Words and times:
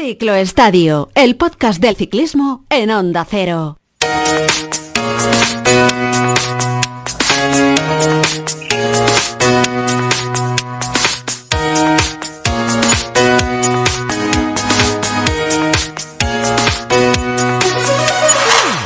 Ciclo 0.00 0.36
Estadio, 0.36 1.10
el 1.16 1.34
podcast 1.34 1.80
del 1.80 1.96
ciclismo 1.96 2.64
en 2.70 2.92
Onda 2.92 3.26
Cero. 3.28 3.78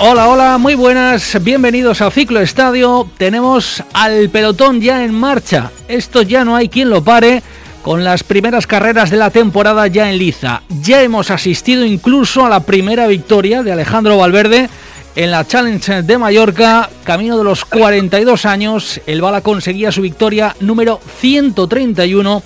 Hola, 0.00 0.28
hola, 0.28 0.56
muy 0.56 0.74
buenas, 0.74 1.36
bienvenidos 1.44 2.00
a 2.00 2.10
Ciclo 2.10 2.40
Estadio. 2.40 3.06
Tenemos 3.18 3.84
al 3.92 4.30
pelotón 4.30 4.80
ya 4.80 5.04
en 5.04 5.12
marcha. 5.14 5.72
Esto 5.88 6.22
ya 6.22 6.46
no 6.46 6.56
hay 6.56 6.70
quien 6.70 6.88
lo 6.88 7.04
pare 7.04 7.42
con 7.82 8.04
las 8.04 8.22
primeras 8.22 8.66
carreras 8.66 9.10
de 9.10 9.16
la 9.16 9.30
temporada 9.30 9.86
ya 9.88 10.10
en 10.10 10.18
liza. 10.18 10.62
Ya 10.82 11.02
hemos 11.02 11.30
asistido 11.30 11.84
incluso 11.84 12.46
a 12.46 12.48
la 12.48 12.60
primera 12.60 13.06
victoria 13.08 13.62
de 13.62 13.72
Alejandro 13.72 14.16
Valverde 14.16 14.68
en 15.14 15.30
la 15.30 15.46
Challenge 15.46 16.02
de 16.02 16.18
Mallorca, 16.18 16.88
camino 17.04 17.36
de 17.36 17.44
los 17.44 17.64
42 17.64 18.46
años. 18.46 19.00
El 19.06 19.20
Bala 19.20 19.40
conseguía 19.40 19.92
su 19.92 20.00
victoria 20.00 20.56
número 20.60 21.00
131 21.20 22.42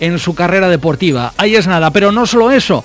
en 0.00 0.18
su 0.18 0.34
carrera 0.34 0.68
deportiva. 0.68 1.32
Ahí 1.36 1.54
es 1.54 1.66
nada, 1.66 1.90
pero 1.92 2.10
no 2.10 2.26
solo 2.26 2.50
eso. 2.50 2.84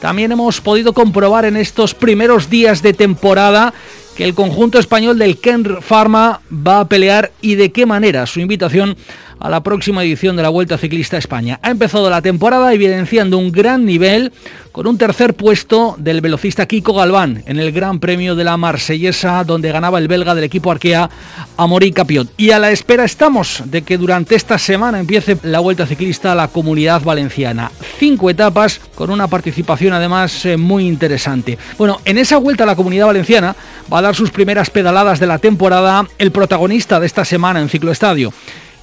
También 0.00 0.32
hemos 0.32 0.60
podido 0.60 0.92
comprobar 0.92 1.44
en 1.44 1.56
estos 1.56 1.94
primeros 1.94 2.50
días 2.50 2.82
de 2.82 2.92
temporada 2.92 3.72
que 4.16 4.24
el 4.24 4.34
conjunto 4.34 4.78
español 4.78 5.18
del 5.18 5.38
Ken 5.38 5.78
Pharma 5.80 6.40
va 6.52 6.80
a 6.80 6.88
pelear 6.88 7.32
y 7.40 7.54
de 7.54 7.72
qué 7.72 7.86
manera. 7.86 8.26
Su 8.26 8.40
invitación 8.40 8.96
a 9.44 9.50
la 9.50 9.62
próxima 9.62 10.02
edición 10.02 10.36
de 10.36 10.42
la 10.42 10.48
Vuelta 10.48 10.78
Ciclista 10.78 11.18
España. 11.18 11.60
Ha 11.60 11.70
empezado 11.70 12.08
la 12.08 12.22
temporada 12.22 12.72
evidenciando 12.72 13.36
un 13.36 13.52
gran 13.52 13.84
nivel 13.84 14.32
con 14.72 14.86
un 14.86 14.96
tercer 14.96 15.34
puesto 15.34 15.96
del 15.98 16.22
velocista 16.22 16.64
Kiko 16.64 16.94
Galván 16.94 17.42
en 17.44 17.58
el 17.58 17.70
Gran 17.70 18.00
Premio 18.00 18.36
de 18.36 18.44
la 18.44 18.56
Marsellesa 18.56 19.44
donde 19.44 19.70
ganaba 19.70 19.98
el 19.98 20.08
belga 20.08 20.34
del 20.34 20.44
equipo 20.44 20.70
Arkea 20.70 21.10
Amaury 21.58 21.92
Capiot. 21.92 22.28
Y 22.38 22.52
a 22.52 22.58
la 22.58 22.70
espera 22.70 23.04
estamos 23.04 23.62
de 23.66 23.82
que 23.82 23.98
durante 23.98 24.34
esta 24.34 24.56
semana 24.56 24.98
empiece 24.98 25.36
la 25.42 25.60
Vuelta 25.60 25.86
Ciclista 25.86 26.32
a 26.32 26.34
la 26.34 26.48
Comunidad 26.48 27.02
Valenciana. 27.02 27.70
Cinco 27.98 28.30
etapas 28.30 28.80
con 28.94 29.10
una 29.10 29.28
participación 29.28 29.92
además 29.92 30.46
eh, 30.46 30.56
muy 30.56 30.88
interesante. 30.88 31.58
Bueno, 31.76 32.00
en 32.06 32.16
esa 32.16 32.38
Vuelta 32.38 32.64
a 32.64 32.66
la 32.66 32.76
Comunidad 32.76 33.08
Valenciana 33.08 33.54
va 33.92 33.98
a 33.98 34.02
dar 34.02 34.14
sus 34.14 34.30
primeras 34.30 34.70
pedaladas 34.70 35.20
de 35.20 35.26
la 35.26 35.38
temporada 35.38 36.08
el 36.16 36.32
protagonista 36.32 36.98
de 36.98 37.06
esta 37.06 37.26
semana 37.26 37.60
en 37.60 37.68
Cicloestadio. 37.68 38.32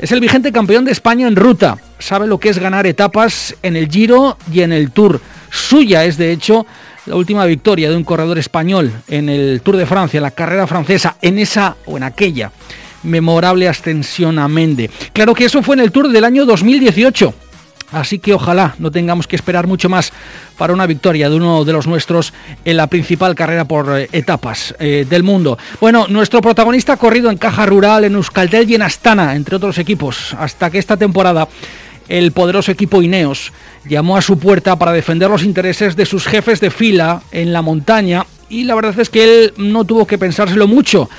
Es 0.02 0.12
el 0.12 0.20
vigente 0.20 0.52
campeón 0.52 0.84
de 0.84 0.92
España 0.92 1.28
en 1.28 1.36
ruta. 1.36 1.78
Sabe 2.00 2.26
lo 2.26 2.40
que 2.40 2.50
es 2.50 2.58
ganar 2.58 2.88
etapas 2.88 3.56
en 3.62 3.76
el 3.76 3.88
Giro 3.88 4.36
y 4.52 4.62
en 4.62 4.74
el 4.74 4.90
Tour. 4.90 5.22
Suya 5.52 6.06
es, 6.06 6.18
de 6.18 6.32
hecho, 6.32 6.66
la 7.06 7.16
última 7.16 7.46
victoria 7.46 7.88
de 7.88 7.96
un 7.96 8.04
corredor 8.04 8.40
español 8.40 8.92
en 9.08 9.30
el 9.30 9.62
Tour 9.62 9.78
de 9.78 9.86
Francia, 9.86 10.20
la 10.20 10.32
carrera 10.32 10.66
francesa, 10.66 11.18
en 11.22 11.38
esa 11.38 11.76
o 11.86 11.98
en 11.98 12.04
aquella 12.04 12.52
memorable 13.04 13.68
ascensión 13.68 14.40
a 14.40 14.48
Mende. 14.48 14.90
Claro 15.14 15.36
que 15.36 15.46
eso 15.46 15.62
fue 15.62 15.76
en 15.76 15.82
el 15.82 15.92
Tour 15.92 16.10
del 16.10 16.24
año 16.24 16.46
2018 16.46 17.36
Así 17.92 18.20
que 18.20 18.34
ojalá 18.34 18.76
no 18.80 18.92
tengamos 18.92 19.28
que 19.28 19.36
esperar 19.36 19.68
mucho 19.68 19.90
más 19.90 20.14
para 20.58 20.74
una 20.74 20.88
victoria 20.88 21.30
de 21.30 21.36
uno 21.36 21.66
de 21.66 21.74
los 21.74 21.88
nuestros 21.88 22.34
en 22.64 22.78
la 22.78 22.88
principal 22.88 23.36
carrera 23.36 23.66
por 23.66 24.00
eh, 24.00 24.10
etapas 24.12 24.74
eh, 24.80 25.06
del 25.10 25.24
mundo. 25.24 25.58
Bueno, 25.80 26.06
nuestro 26.08 26.42
protagonista 26.42 26.94
ha 26.94 26.98
corrido 26.98 27.30
en 27.30 27.38
Caja 27.38 27.66
Rural, 27.66 28.06
en 28.06 28.16
Euskaltel 28.16 28.70
y 28.70 28.76
en 28.76 28.82
Astana, 28.82 29.36
entre 29.36 29.56
otros 29.56 29.78
equipos, 29.78 30.34
hasta 30.40 30.70
que 30.70 30.80
esta 30.80 30.98
temporada 30.98 31.48
el 32.08 32.32
poderoso 32.32 32.72
equipo 32.72 33.02
Ineos 33.02 33.54
llamó 33.86 34.18
a 34.18 34.22
su 34.22 34.38
puerta 34.38 34.76
para 34.78 34.92
defender 34.92 35.30
los 35.30 35.44
intereses 35.44 35.96
de 35.96 36.06
sus 36.06 36.26
jefes 36.26 36.60
de 36.60 36.70
fila 36.70 37.22
en 37.32 37.54
la 37.54 37.62
montaña 37.62 38.26
y 38.50 38.66
la 38.66 38.76
verdad 38.76 39.00
es 39.00 39.10
que 39.10 39.24
él 39.24 39.54
no 39.58 39.86
tuvo 39.86 40.06
que 40.06 40.18
pensárselo 40.18 40.68
mucho 40.68 41.10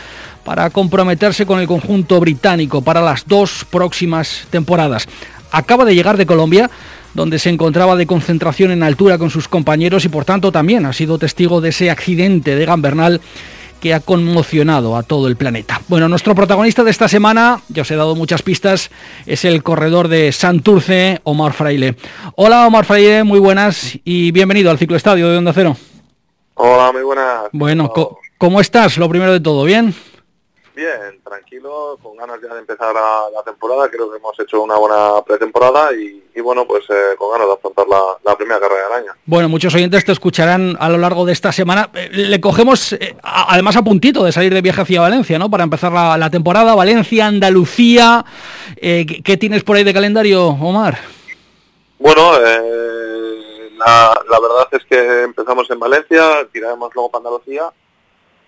para 0.45 0.69
comprometerse 0.71 1.47
con 1.47 1.61
el 1.61 1.67
conjunto 1.67 2.21
británico 2.21 2.83
para 2.83 3.01
las 3.01 3.27
dos 3.27 3.65
próximas 3.71 4.47
temporadas 4.51 5.09
acaba 5.53 5.85
de 5.85 5.95
llegar 5.95 6.17
de 6.17 6.27
Colombia, 6.27 6.71
donde 7.15 7.39
se 7.39 7.51
encontraba 7.51 7.95
de 7.95 8.07
concentración 8.07 8.71
en 8.71 8.83
altura 8.83 9.19
con 9.19 9.31
sus 9.31 9.47
compañeros 9.47 10.05
y 10.05 10.09
por 10.09 10.25
tanto 10.25 10.51
también 10.51 10.87
ha 10.87 10.93
sido 10.93 11.19
testigo 11.19 11.61
de 11.61 11.69
ese 11.69 11.91
accidente 11.91 12.57
de 12.57 12.65
Gambernal 12.65 13.21
que 13.81 13.95
ha 13.95 14.01
conmocionado 14.01 14.97
a 14.97 15.03
todo 15.03 15.27
el 15.27 15.37
planeta. 15.37 15.81
Bueno, 15.89 16.09
nuestro 16.09 16.37
protagonista 16.37 16.85
de 16.85 16.93
esta 16.93 17.09
semana, 17.09 17.61
ya 17.69 17.83
os 17.83 17.91
he 17.91 17.97
dado 17.97 18.15
muchas 18.15 18.41
pistas, 18.41 18.93
es 19.27 19.45
el 19.45 19.65
corredor 19.65 20.07
de 20.07 20.31
Santurce, 20.31 21.21
Omar 21.25 21.53
Fraile. 21.53 21.97
Hola 22.37 22.67
Omar 22.67 22.85
Fraile, 22.85 23.25
muy 23.25 23.41
buenas 23.41 23.99
y 24.05 24.31
bienvenido 24.31 24.71
al 24.71 24.79
Ciclo 24.79 24.97
Estadio 24.97 25.29
de 25.29 25.37
Onda 25.37 25.53
Cero. 25.53 25.77
Hola, 26.55 26.93
muy 26.93 27.03
buenas. 27.03 27.49
Bueno, 27.51 27.93
¿cómo 28.39 28.61
estás? 28.61 28.99
Lo 28.99 29.09
primero 29.09 29.33
de 29.33 29.41
todo, 29.41 29.65
¿bien? 29.65 29.93
Bien, 30.75 31.21
tranquilo, 31.23 31.99
con 32.03 32.17
ganas 32.17 32.41
ya 32.41 32.55
de 32.55 32.61
empezar 32.61 32.95
la, 32.95 33.43
temporada. 33.45 33.91
Creo 33.91 34.11
que 34.11 34.17
hemos 34.17 34.39
hecho 34.41 34.63
una 34.63 34.77
buena 34.77 35.23
pretemporada 35.23 35.91
y, 35.93 36.41
bueno, 36.41 36.67
pues 36.67 36.85
eh, 36.89 37.15
con 37.19 37.31
ganas 37.31 37.47
de 37.47 37.53
afrontar 37.53 37.87
la, 37.89 38.37
primera 38.37 38.59
carrera 38.59 38.85
del 38.85 39.05
año. 39.05 39.13
Bueno, 39.27 39.51
muchos 39.51 39.75
oyentes 39.75 40.05
te 40.05 40.13
escucharán 40.13 40.77
a 40.81 40.89
lo 40.89 40.97
largo 40.97 41.27
de 41.27 41.35
esta 41.35 41.53
semana. 41.53 41.91
Eh, 41.95 42.09
le 42.11 42.41
cogemos, 42.41 42.95
eh, 42.95 43.15
además 43.23 43.77
a 43.77 43.83
puntito 43.83 44.25
de 44.25 44.33
salir 44.33 44.55
de 44.55 44.63
viaje 44.63 44.81
hacia 44.81 45.03
Valencia, 45.03 45.39
¿no? 45.39 45.51
Para 45.51 45.65
empezar 45.65 45.93
la, 45.93 46.31
temporada. 46.31 46.75
Valencia, 46.75 47.27
Andalucía. 47.27 48.25
¿qué, 48.81 49.37
tienes 49.39 49.65
por 49.65 49.77
ahí 49.77 49.85
de 49.85 49.93
calendario, 49.93 50.47
Omar? 50.47 50.99
Bueno, 51.99 52.33
la, 53.77 54.15
la 54.31 54.41
verdad 54.41 54.69
es 54.73 54.85
que 54.87 55.23
empezamos 55.23 55.71
en 55.71 55.79
Valencia, 55.79 56.49
tiraremos 56.51 56.91
luego 56.95 57.11
para 57.11 57.21
Andalucía 57.21 57.71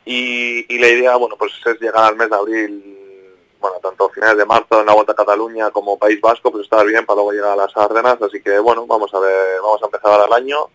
y, 0.05 0.79
la 0.79 0.89
idea, 0.89 1.17
bueno, 1.17 1.37
pues 1.39 1.53
es 1.65 1.81
llegar 1.81 2.05
al 2.05 2.17
mes 2.17 2.29
de 2.29 2.37
abril, 2.37 3.39
bueno, 3.59 3.77
tanto 3.83 4.11
finales 4.11 4.37
de 4.37 4.45
marzo 4.45 4.81
en 4.81 4.87
la 4.87 4.93
Vuelta 4.93 5.13
a 5.13 5.17
Cataluña 5.17 5.71
como 5.71 5.99
País 5.99 6.21
Vasco, 6.21 6.51
pues 6.51 6.65
estar 6.65 6.85
bien 6.87 7.07
para 7.07 7.17
luego 7.17 7.33
llegar 7.33 7.53
a 7.53 7.57
las 7.57 7.77
Ardenas, 7.77 8.21
así 8.21 8.43
que 8.43 8.59
bueno, 8.59 8.87
vamos 8.87 9.13
a 9.15 9.21
ver, 9.21 9.61
vamos 9.63 9.83
a 9.83 9.87
empezar 9.87 10.21
el 10.27 10.33
año 10.35 10.69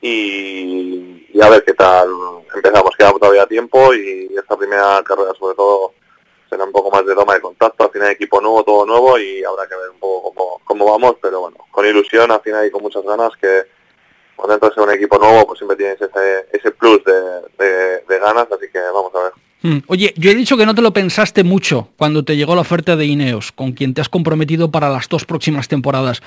y, 0.00 1.40
a 1.40 1.48
ver 1.50 1.64
qué 1.64 1.74
tal 1.74 2.08
empezamos, 2.52 2.96
queda 2.96 3.12
todavía 3.12 3.46
tiempo 3.46 3.94
y 3.94 4.28
esta 4.36 4.56
primera 4.56 5.02
carrera 5.04 5.32
sobre 5.38 5.54
todo 5.54 5.92
será 6.50 6.64
un 6.64 6.72
poco 6.72 6.90
más 6.90 7.06
de 7.06 7.14
toma 7.14 7.34
de 7.34 7.40
contacto, 7.40 7.84
al 7.84 7.90
final 7.90 8.10
equipo 8.10 8.40
nuevo, 8.40 8.64
todo 8.64 8.86
nuevo 8.86 9.18
y 9.18 9.44
habrá 9.44 9.68
que 9.68 9.76
ver 9.76 9.90
un 9.90 10.00
poco 10.00 10.32
cómo, 10.32 10.60
cómo 10.64 10.90
vamos, 10.90 11.16
pero 11.22 11.40
bueno, 11.40 11.58
con 11.70 11.86
ilusión 11.86 12.32
al 12.32 12.40
final 12.40 12.66
y 12.66 12.70
con 12.72 12.82
muchas 12.82 13.04
ganas 13.04 13.30
que 13.40 13.77
cuando 14.38 14.54
entras 14.54 14.72
en 14.76 14.84
un 14.84 14.92
equipo 14.92 15.18
nuevo, 15.18 15.48
pues 15.48 15.58
siempre 15.58 15.76
tienes 15.76 16.00
ese, 16.00 16.46
ese 16.52 16.70
plus 16.70 17.02
de, 17.04 18.18
ganas, 18.20 18.46
así 18.50 18.66
que 18.72 18.78
vamos 18.78 19.12
a 19.14 19.24
ver. 19.24 19.32
Hmm. 19.62 19.78
Oye, 19.88 20.14
yo 20.16 20.30
he 20.30 20.34
dicho 20.36 20.56
que 20.56 20.64
no 20.64 20.76
te 20.76 20.80
lo 20.80 20.92
pensaste 20.92 21.42
mucho 21.42 21.88
cuando 21.96 22.24
te 22.24 22.36
llegó 22.36 22.54
la 22.54 22.60
oferta 22.60 22.94
de 22.94 23.04
Ineos, 23.04 23.50
con 23.50 23.72
quien 23.72 23.94
te 23.94 24.00
has 24.00 24.08
comprometido 24.08 24.70
para 24.70 24.90
las 24.90 25.08
dos 25.08 25.24
próximas 25.24 25.66
temporadas. 25.66 26.22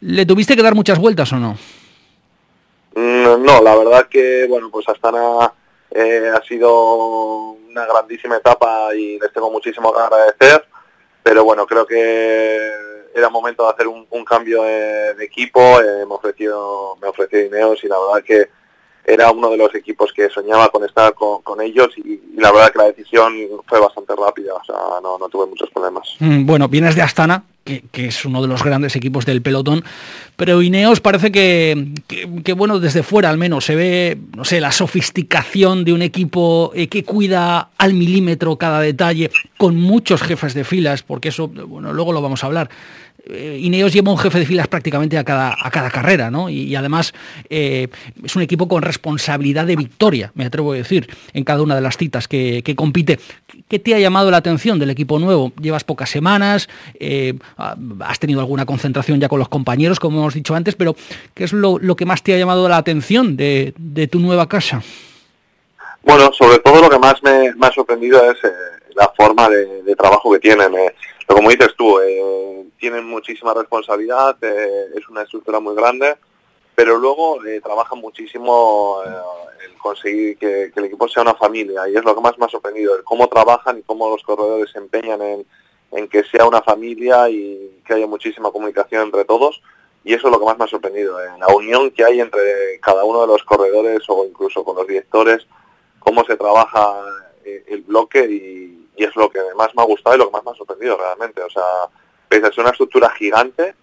¿Le 0.00 0.24
tuviste 0.24 0.56
que 0.56 0.62
dar 0.62 0.74
muchas 0.74 0.98
vueltas 0.98 1.30
o 1.34 1.36
no? 1.36 1.58
Mm, 2.94 3.44
no, 3.44 3.62
la 3.62 3.76
verdad 3.76 4.08
que, 4.08 4.46
bueno, 4.48 4.70
pues 4.70 4.88
Astana 4.88 5.52
eh, 5.90 6.32
ha 6.34 6.42
sido 6.42 7.50
una 7.68 7.84
grandísima 7.84 8.38
etapa 8.38 8.94
y 8.94 9.18
les 9.18 9.30
tengo 9.30 9.50
muchísimo 9.50 9.92
que 9.92 10.00
agradecer, 10.00 10.64
pero 11.22 11.44
bueno, 11.44 11.66
creo 11.66 11.86
que 11.86 12.70
era 13.14 13.28
momento 13.28 13.64
de 13.64 13.70
hacer 13.70 13.86
un, 13.88 14.06
cambio 14.24 14.62
de, 14.62 15.24
equipo, 15.24 15.60
eh, 15.80 16.06
me 16.06 16.14
ofreció 16.14 16.96
me 17.00 17.08
ofreció 17.08 17.44
Ineos 17.44 17.82
y 17.82 17.88
la 17.88 17.96
verdad 17.98 18.24
que 18.24 18.48
era 19.04 19.30
uno 19.30 19.50
de 19.50 19.56
los 19.56 19.74
equipos 19.74 20.12
que 20.12 20.28
soñaba 20.28 20.68
con 20.68 20.84
estar 20.84 21.14
con, 21.14 21.60
ellos 21.60 21.88
y, 21.96 22.20
la 22.36 22.52
verdad 22.52 22.72
que 22.72 22.78
la 22.78 22.84
decisión 22.86 23.34
fue 23.66 23.80
bastante 23.80 24.14
rápida, 24.16 24.54
o 24.54 24.64
sea, 24.64 24.76
no, 25.02 25.28
tuve 25.28 25.46
muchos 25.46 25.68
problemas. 25.70 26.16
Mm, 26.20 26.46
bueno, 26.46 26.68
vienes 26.68 26.94
de 26.94 27.02
Astana, 27.02 27.44
que, 27.64 27.82
es 27.92 28.24
uno 28.24 28.40
de 28.40 28.48
los 28.48 28.64
grandes 28.64 28.96
equipos 28.96 29.26
del 29.26 29.42
pelotón, 29.42 29.84
pero 30.36 30.62
Ineos 30.62 31.00
parece 31.00 31.30
que, 31.30 31.92
que, 32.44 32.52
bueno, 32.54 32.80
desde 32.80 33.02
fuera 33.02 33.28
al 33.28 33.36
menos 33.36 33.64
se 33.64 33.74
ve, 33.74 34.18
no 34.36 34.44
sé, 34.44 34.60
la 34.60 34.72
sofisticación 34.72 35.84
de 35.84 35.92
un 35.92 36.02
equipo 36.02 36.72
eh, 36.74 36.88
que 36.88 37.04
cuida 37.04 37.70
al 37.76 37.94
milímetro 37.94 38.56
cada 38.56 38.80
detalle, 38.80 39.30
con 39.58 39.76
muchos 39.76 40.22
jefes 40.22 40.54
de 40.54 40.64
filas, 40.64 41.02
porque 41.02 41.28
eso, 41.28 41.48
bueno, 41.48 41.92
luego 41.92 42.12
lo 42.12 42.22
vamos 42.22 42.42
a 42.42 42.46
hablar 42.46 42.70
Ineos 43.28 43.92
lleva 43.92 44.10
un 44.10 44.18
jefe 44.18 44.38
de 44.38 44.46
filas 44.46 44.68
prácticamente 44.68 45.18
a 45.18 45.24
cada, 45.24 45.56
a 45.58 45.70
cada 45.70 45.90
carrera, 45.90 46.30
¿no? 46.30 46.48
Y, 46.48 46.74
además 46.74 47.12
eh, 47.48 47.88
es 48.24 48.34
un 48.36 48.42
equipo 48.42 48.68
con 48.68 48.82
responsabilidad 48.82 49.66
de 49.66 49.76
victoria, 49.76 50.32
me 50.34 50.44
atrevo 50.44 50.72
a 50.72 50.76
decir, 50.76 51.08
en 51.32 51.44
cada 51.44 51.62
una 51.62 51.74
de 51.74 51.80
las 51.80 51.96
citas 51.96 52.28
que, 52.28 52.62
compite. 52.76 53.18
¿Qué 53.68 53.78
te 53.78 53.94
ha 53.94 53.98
llamado 53.98 54.30
la 54.30 54.38
atención 54.38 54.78
del 54.78 54.90
equipo 54.90 55.18
nuevo? 55.18 55.52
Llevas 55.60 55.84
pocas 55.84 56.08
semanas, 56.08 56.68
eh, 56.98 57.34
has 57.56 58.18
tenido 58.18 58.40
alguna 58.40 58.64
concentración 58.64 59.20
ya 59.20 59.28
con 59.28 59.38
los 59.38 59.48
compañeros, 59.48 60.00
como 60.00 60.20
hemos 60.20 60.34
dicho 60.34 60.54
antes, 60.54 60.74
pero 60.74 60.96
¿qué 61.34 61.44
es 61.44 61.52
lo, 61.52 61.78
que 61.96 62.06
más 62.06 62.22
te 62.22 62.34
ha 62.34 62.38
llamado 62.38 62.68
la 62.68 62.78
atención 62.78 63.36
de, 63.36 63.74
tu 64.10 64.18
nueva 64.18 64.48
casa? 64.48 64.82
Bueno, 66.02 66.30
sobre 66.32 66.58
todo 66.58 66.80
lo 66.80 66.88
que 66.88 66.98
más 66.98 67.22
me, 67.22 67.52
ha 67.60 67.72
sorprendido 67.72 68.22
es 68.30 68.38
la 68.94 69.12
forma 69.16 69.48
de, 69.48 69.94
trabajo 69.96 70.32
que 70.32 70.38
tienen. 70.38 70.72
pero 71.26 71.36
como 71.36 71.50
dices 71.50 71.74
tú, 71.76 71.98
tienen 72.80 73.04
muchísima 73.04 73.54
responsabilidad, 73.54 74.36
eh, 74.42 74.86
es 74.96 75.08
una 75.08 75.22
estructura 75.22 75.60
muy 75.60 75.76
grande, 75.76 76.16
pero 76.74 76.96
luego 76.96 77.44
eh, 77.44 77.60
trabajan 77.60 77.98
muchísimo 77.98 79.02
eh, 79.06 79.66
el 79.66 79.76
conseguir 79.76 80.38
que, 80.38 80.72
el 80.74 80.84
equipo 80.86 81.06
sea 81.06 81.22
una 81.22 81.34
familia 81.34 81.88
y 81.88 81.96
es 81.96 82.04
lo 82.04 82.14
que 82.14 82.22
más 82.22 82.38
me 82.38 82.46
ha 82.46 82.48
sorprendido, 82.48 82.96
el 82.96 83.04
cómo 83.04 83.28
trabajan 83.28 83.78
y 83.78 83.82
cómo 83.82 84.08
los 84.08 84.22
corredores 84.22 84.70
se 84.70 84.78
empeñan 84.78 85.20
en, 85.22 85.46
que 86.08 86.24
sea 86.24 86.46
una 86.46 86.62
familia 86.62 87.28
y 87.28 87.82
que 87.84 87.94
haya 87.94 88.06
muchísima 88.06 88.50
comunicación 88.50 89.02
entre 89.02 89.24
todos 89.24 89.60
y 90.02 90.14
eso 90.14 90.28
es 90.28 90.32
lo 90.32 90.38
que 90.38 90.46
más 90.46 90.58
me 90.58 90.64
ha 90.64 90.68
sorprendido, 90.68 91.22
en 91.22 91.38
la 91.38 91.48
unión 91.48 91.90
que 91.90 92.04
hay 92.04 92.20
entre 92.20 92.80
cada 92.80 93.04
uno 93.04 93.20
de 93.20 93.26
los 93.26 93.42
corredores 93.44 94.02
o 94.08 94.24
incluso 94.24 94.64
con 94.64 94.76
los 94.76 94.86
directores, 94.86 95.46
cómo 95.98 96.24
se 96.24 96.36
trabaja 96.36 96.94
eh, 97.44 97.64
el 97.68 97.82
bloque 97.82 98.24
y, 98.24 98.76
es 98.96 99.16
lo 99.16 99.30
que 99.30 99.40
más 99.56 99.74
me 99.74 99.82
ha 99.82 99.86
gustado 99.86 100.14
y 100.14 100.18
lo 100.18 100.26
que 100.26 100.32
más 100.32 100.44
me 100.44 100.50
ha 100.50 100.54
sorprendido 100.54 100.94
realmente. 100.98 101.40
O 101.40 101.48
sea, 101.48 101.64
pese 102.30 102.46
a 102.46 102.52
ser 102.52 102.60
una 102.60 102.70
estructura 102.70 103.10
gigante, 103.10 103.74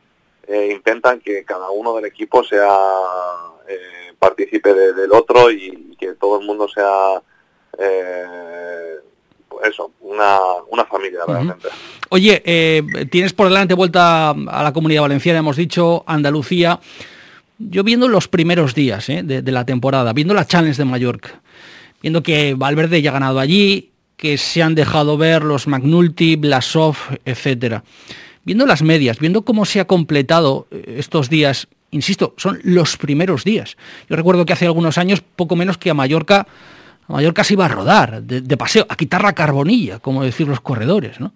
eh, 0.48 0.72
intentan 0.74 1.20
que 1.20 1.44
cada 1.44 1.70
uno 1.70 1.94
del 1.96 2.06
equipo 2.06 2.44
sea 2.44 2.76
eh, 3.68 4.14
partícipe 4.18 4.74
del 4.74 5.12
otro 5.12 5.52
y, 5.52 5.96
que 6.00 6.14
todo 6.14 6.40
el 6.40 6.48
mundo 6.48 6.68
sea 6.68 7.22
eso, 9.64 9.92
una, 10.02 10.38
una 10.70 10.86
familia 10.86 11.20
realmente. 11.28 11.68
Oye, 12.10 12.42
eh, 12.46 12.84
tienes 13.12 13.34
por 13.34 13.48
delante 13.48 13.74
vuelta 13.74 14.30
a 14.30 14.64
la 14.64 14.74
comunidad 14.74 15.02
valenciana, 15.02 15.40
hemos 15.40 15.58
dicho, 15.58 16.04
Andalucía. 16.08 16.80
Yo 17.60 17.84
viendo 17.84 18.08
los 18.08 18.28
primeros 18.28 18.76
días 18.76 19.10
eh, 19.10 19.24
de, 19.24 19.52
la 19.52 19.66
temporada, 19.66 20.14
viendo 20.14 20.34
la 20.34 20.46
Challenge 20.46 20.78
de 20.78 20.86
Mallorca, 20.86 21.42
viendo 22.02 22.24
que 22.24 22.54
Valverde 22.54 23.02
ya 23.02 23.10
ha 23.10 23.14
ganado 23.14 23.40
allí, 23.40 23.92
que 24.16 24.38
se 24.38 24.62
han 24.64 24.76
dejado 24.76 25.18
ver 25.18 25.44
los 25.44 25.68
McNulty, 25.68 26.36
Blasov, 26.36 26.96
etcétera. 27.26 27.84
Viendo 28.48 28.66
las 28.66 28.82
medias, 28.82 29.20
viendo 29.20 29.42
cómo 29.42 29.66
se 29.66 29.82
ha 29.82 29.88
completado 29.88 30.68
eh, 30.72 30.96
estos 31.00 31.30
días, 31.30 31.68
insisto, 31.92 32.34
son 32.38 32.62
los 32.64 32.96
primeros 32.96 33.44
días. 33.44 33.76
Yo 34.10 34.16
recuerdo 34.16 34.46
que 34.46 34.54
hace 34.54 34.66
algunos 34.66 34.98
años, 34.98 35.20
poco 35.20 35.58
menos 35.58 35.78
que 35.78 35.90
a 35.90 35.94
Mallorca, 35.94 36.48
a 37.10 37.12
Mallorca 37.12 37.44
se 37.44 37.56
iba 37.56 37.66
a 37.66 37.68
rodar 37.68 38.22
de, 38.24 38.56
paseo, 38.56 38.86
a 38.88 38.96
quitar 38.96 39.22
la 39.22 39.36
carbonilla, 39.36 40.00
como 40.00 40.24
decir 40.24 40.48
los 40.48 40.62
corredores, 40.62 41.20
¿no? 41.20 41.34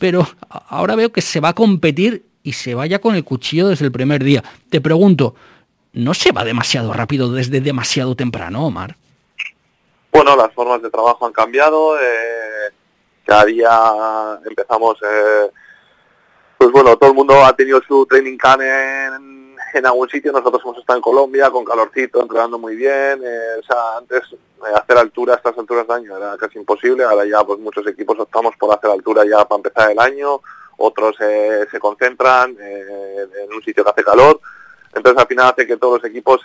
Pero 0.00 0.26
ahora 0.48 0.96
veo 0.96 1.12
que 1.12 1.20
se 1.20 1.38
va 1.38 1.50
a 1.50 1.54
competir 1.54 2.24
y 2.42 2.54
se 2.54 2.74
vaya 2.74 2.98
con 2.98 3.14
el 3.14 3.22
cuchillo 3.22 3.68
desde 3.68 3.84
el 3.84 3.92
primer 3.92 4.24
día. 4.24 4.42
Te 4.68 4.80
pregunto, 4.80 5.36
¿no 5.92 6.12
se 6.12 6.32
va 6.32 6.42
demasiado 6.42 6.92
rápido 6.92 7.30
desde 7.30 7.60
demasiado 7.60 8.16
temprano, 8.16 8.66
Omar? 8.66 8.96
Bueno, 10.10 10.34
las 10.34 10.52
formas 10.54 10.82
de 10.82 10.90
trabajo 10.90 11.24
han 11.24 11.32
cambiado. 11.32 11.96
Eh, 12.00 12.72
cada 13.24 13.44
día 13.44 13.70
empezamos, 14.44 14.98
eh, 15.02 15.50
pues 16.58 16.72
bueno, 16.72 16.96
todo 16.98 17.10
el 17.10 17.16
mundo 17.16 17.34
ha 17.44 17.54
tenido 17.54 17.80
su 17.86 18.04
training 18.06 18.36
camp 18.36 18.62
en 19.74 19.86
algún 19.86 20.08
sitio. 20.08 20.32
Nosotros 20.32 20.62
hemos 20.64 20.78
estado 20.78 20.96
en 20.96 21.02
Colombia 21.02 21.50
con 21.50 21.64
calorcito, 21.64 22.20
entrenando 22.20 22.58
muy 22.58 22.74
bien. 22.74 23.22
Eh, 23.24 23.60
o 23.60 23.62
sea, 23.62 23.98
antes 23.98 24.22
eh, 24.32 24.72
hacer 24.74 24.98
altura 24.98 25.34
a 25.34 25.36
estas 25.36 25.56
alturas 25.56 25.86
de 25.86 25.94
año 25.94 26.16
era 26.16 26.36
casi 26.36 26.58
imposible. 26.58 27.04
Ahora 27.04 27.24
ya 27.24 27.44
pues 27.44 27.58
muchos 27.60 27.86
equipos 27.86 28.18
optamos 28.18 28.54
por 28.58 28.74
hacer 28.74 28.90
altura 28.90 29.24
ya 29.24 29.46
para 29.46 29.58
empezar 29.58 29.90
el 29.90 29.98
año. 29.98 30.40
Otros 30.78 31.16
eh, 31.20 31.66
se 31.70 31.78
concentran 31.78 32.56
en 32.60 33.52
un 33.52 33.62
sitio 33.62 33.84
que 33.84 33.90
hace 33.90 34.04
calor. 34.04 34.40
Entonces 34.94 35.20
al 35.20 35.28
final 35.28 35.52
hace 35.52 35.66
que 35.66 35.76
todos 35.76 36.00
los 36.00 36.10
equipos 36.10 36.40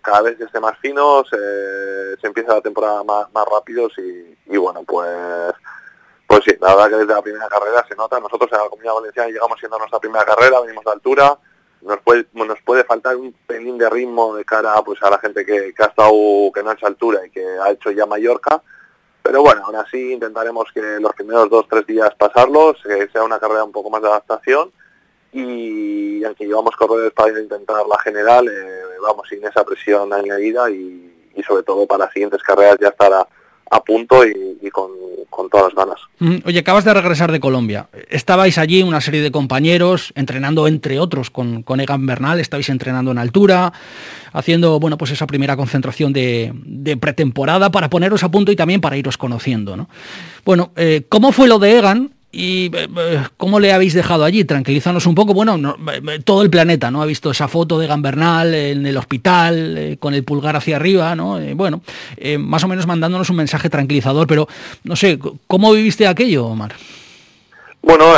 cada 0.00 0.22
vez 0.22 0.40
estén 0.40 0.62
más 0.62 0.78
finos, 0.78 1.28
se 1.28 2.26
empieza 2.26 2.54
la 2.54 2.60
temporada 2.60 3.02
más, 3.04 3.32
más 3.32 3.44
rápidos 3.44 3.92
y, 3.98 4.56
bueno, 4.56 4.84
pues 4.84 5.10
pues 6.34 6.46
sí, 6.46 6.56
la 6.60 6.74
verdad 6.74 6.90
que 6.90 6.96
desde 6.96 7.14
la 7.14 7.22
primera 7.22 7.48
carrera 7.48 7.86
se 7.88 7.94
nota. 7.94 8.18
Nosotros 8.18 8.50
en 8.50 8.58
la 8.58 8.68
Comunidad 8.68 8.94
Valenciana 8.94 9.28
llegamos 9.28 9.56
siendo 9.56 9.78
nuestra 9.78 10.00
primera 10.00 10.24
carrera, 10.24 10.60
venimos 10.60 10.84
de 10.84 10.90
altura, 10.90 11.38
nos 11.82 12.00
puede, 12.00 12.26
nos 12.32 12.60
puede 12.62 12.82
faltar 12.82 13.14
un 13.14 13.32
pelín 13.46 13.78
de 13.78 13.88
ritmo 13.88 14.34
de 14.34 14.44
cara 14.44 14.74
pues 14.84 15.00
a 15.04 15.10
la 15.10 15.18
gente 15.18 15.46
que, 15.46 15.72
ha 15.78 15.84
estado, 15.84 16.10
que 16.52 16.62
no 16.64 16.72
hecho 16.72 16.88
altura 16.88 17.24
y 17.24 17.30
que 17.30 17.46
ha 17.46 17.70
hecho 17.70 17.92
ya 17.92 18.04
Mallorca, 18.04 18.60
pero 19.22 19.42
bueno, 19.42 19.62
aún 19.64 19.76
así 19.76 20.12
intentaremos 20.12 20.66
que 20.74 20.80
los 20.98 21.12
primeros 21.12 21.48
dos, 21.48 21.66
tres 21.70 21.86
días 21.86 22.12
pasarlos, 22.18 22.82
que 22.82 23.08
sea 23.12 23.22
una 23.22 23.38
carrera 23.38 23.62
un 23.62 23.72
poco 23.72 23.88
más 23.88 24.02
de 24.02 24.08
adaptación. 24.08 24.72
Y 25.32 26.24
aunque 26.24 26.46
llevamos 26.46 26.74
corredores 26.74 27.12
para 27.12 27.40
intentar 27.40 27.86
la 27.86 27.98
general, 28.00 28.48
eh, 28.48 28.82
vamos 29.00 29.28
sin 29.28 29.44
esa 29.44 29.64
presión 29.64 30.12
añadida 30.12 30.68
y, 30.68 31.30
y 31.36 31.42
sobre 31.44 31.62
todo 31.62 31.86
para 31.86 32.06
las 32.06 32.12
siguientes 32.12 32.42
carreras 32.42 32.76
ya 32.80 32.88
estará 32.88 33.24
a 33.70 33.82
punto 33.82 34.24
y, 34.26 34.70
con, 34.70 34.90
todas 35.50 35.74
las 35.74 35.86
ganas. 35.86 36.00
Mm, 36.20 36.46
oye, 36.46 36.58
acabas 36.60 36.84
de 36.84 36.94
regresar 36.94 37.30
de 37.30 37.38
Colombia. 37.38 37.88
Estabais 38.08 38.56
allí 38.58 38.82
una 38.82 39.00
serie 39.00 39.20
de 39.20 39.30
compañeros 39.30 40.12
entrenando 40.16 40.66
entre 40.66 40.98
otros 40.98 41.30
con, 41.30 41.62
con 41.62 41.80
Egan 41.80 42.06
Bernal, 42.06 42.40
estabais 42.40 42.68
entrenando 42.70 43.10
en 43.10 43.18
altura, 43.18 43.72
haciendo 44.32 44.80
bueno 44.80 44.96
pues 44.96 45.10
esa 45.10 45.26
primera 45.26 45.56
concentración 45.56 46.12
de, 46.12 46.96
pretemporada 47.00 47.70
para 47.70 47.90
poneros 47.90 48.22
a 48.24 48.30
punto 48.30 48.52
y 48.52 48.56
también 48.56 48.80
para 48.80 48.96
iros 48.96 49.18
conociendo. 49.18 49.76
¿no? 49.76 49.88
Bueno, 50.44 50.72
eh, 50.76 51.04
¿cómo 51.08 51.32
fue 51.32 51.48
lo 51.48 51.58
de 51.58 51.78
Egan? 51.78 52.13
¿Y 52.36 52.66
eh, 52.74 52.88
eh, 52.96 53.22
cómo 53.36 53.60
le 53.60 53.72
habéis 53.72 53.94
dejado 53.94 54.24
allí? 54.24 54.44
Tranquilízanos 54.44 55.06
un 55.06 55.14
poco. 55.14 55.34
Bueno, 55.34 55.76
eh, 55.92 56.20
todo 56.24 56.42
el 56.42 56.50
planeta, 56.50 56.90
¿no? 56.90 57.00
Ha 57.00 57.06
visto 57.06 57.30
esa 57.30 57.46
foto 57.46 57.78
de 57.78 57.86
Gambernal 57.86 58.52
en 58.52 58.84
el 58.84 58.96
hospital, 58.96 59.96
con 60.00 60.14
el 60.14 60.24
pulgar 60.24 60.56
hacia 60.56 60.76
arriba, 60.76 61.14
¿no? 61.14 61.38
bueno, 61.54 61.82
más 62.38 62.64
o 62.64 62.68
menos 62.68 62.86
mandándonos 62.86 63.30
un 63.30 63.36
mensaje 63.36 63.70
tranquilizador, 63.70 64.26
pero 64.26 64.48
no 64.82 64.96
sé, 64.96 65.18
¿cómo 65.46 65.72
viviste 65.72 66.06
aquello, 66.06 66.46
Omar? 66.46 66.74
Bueno, 67.82 68.12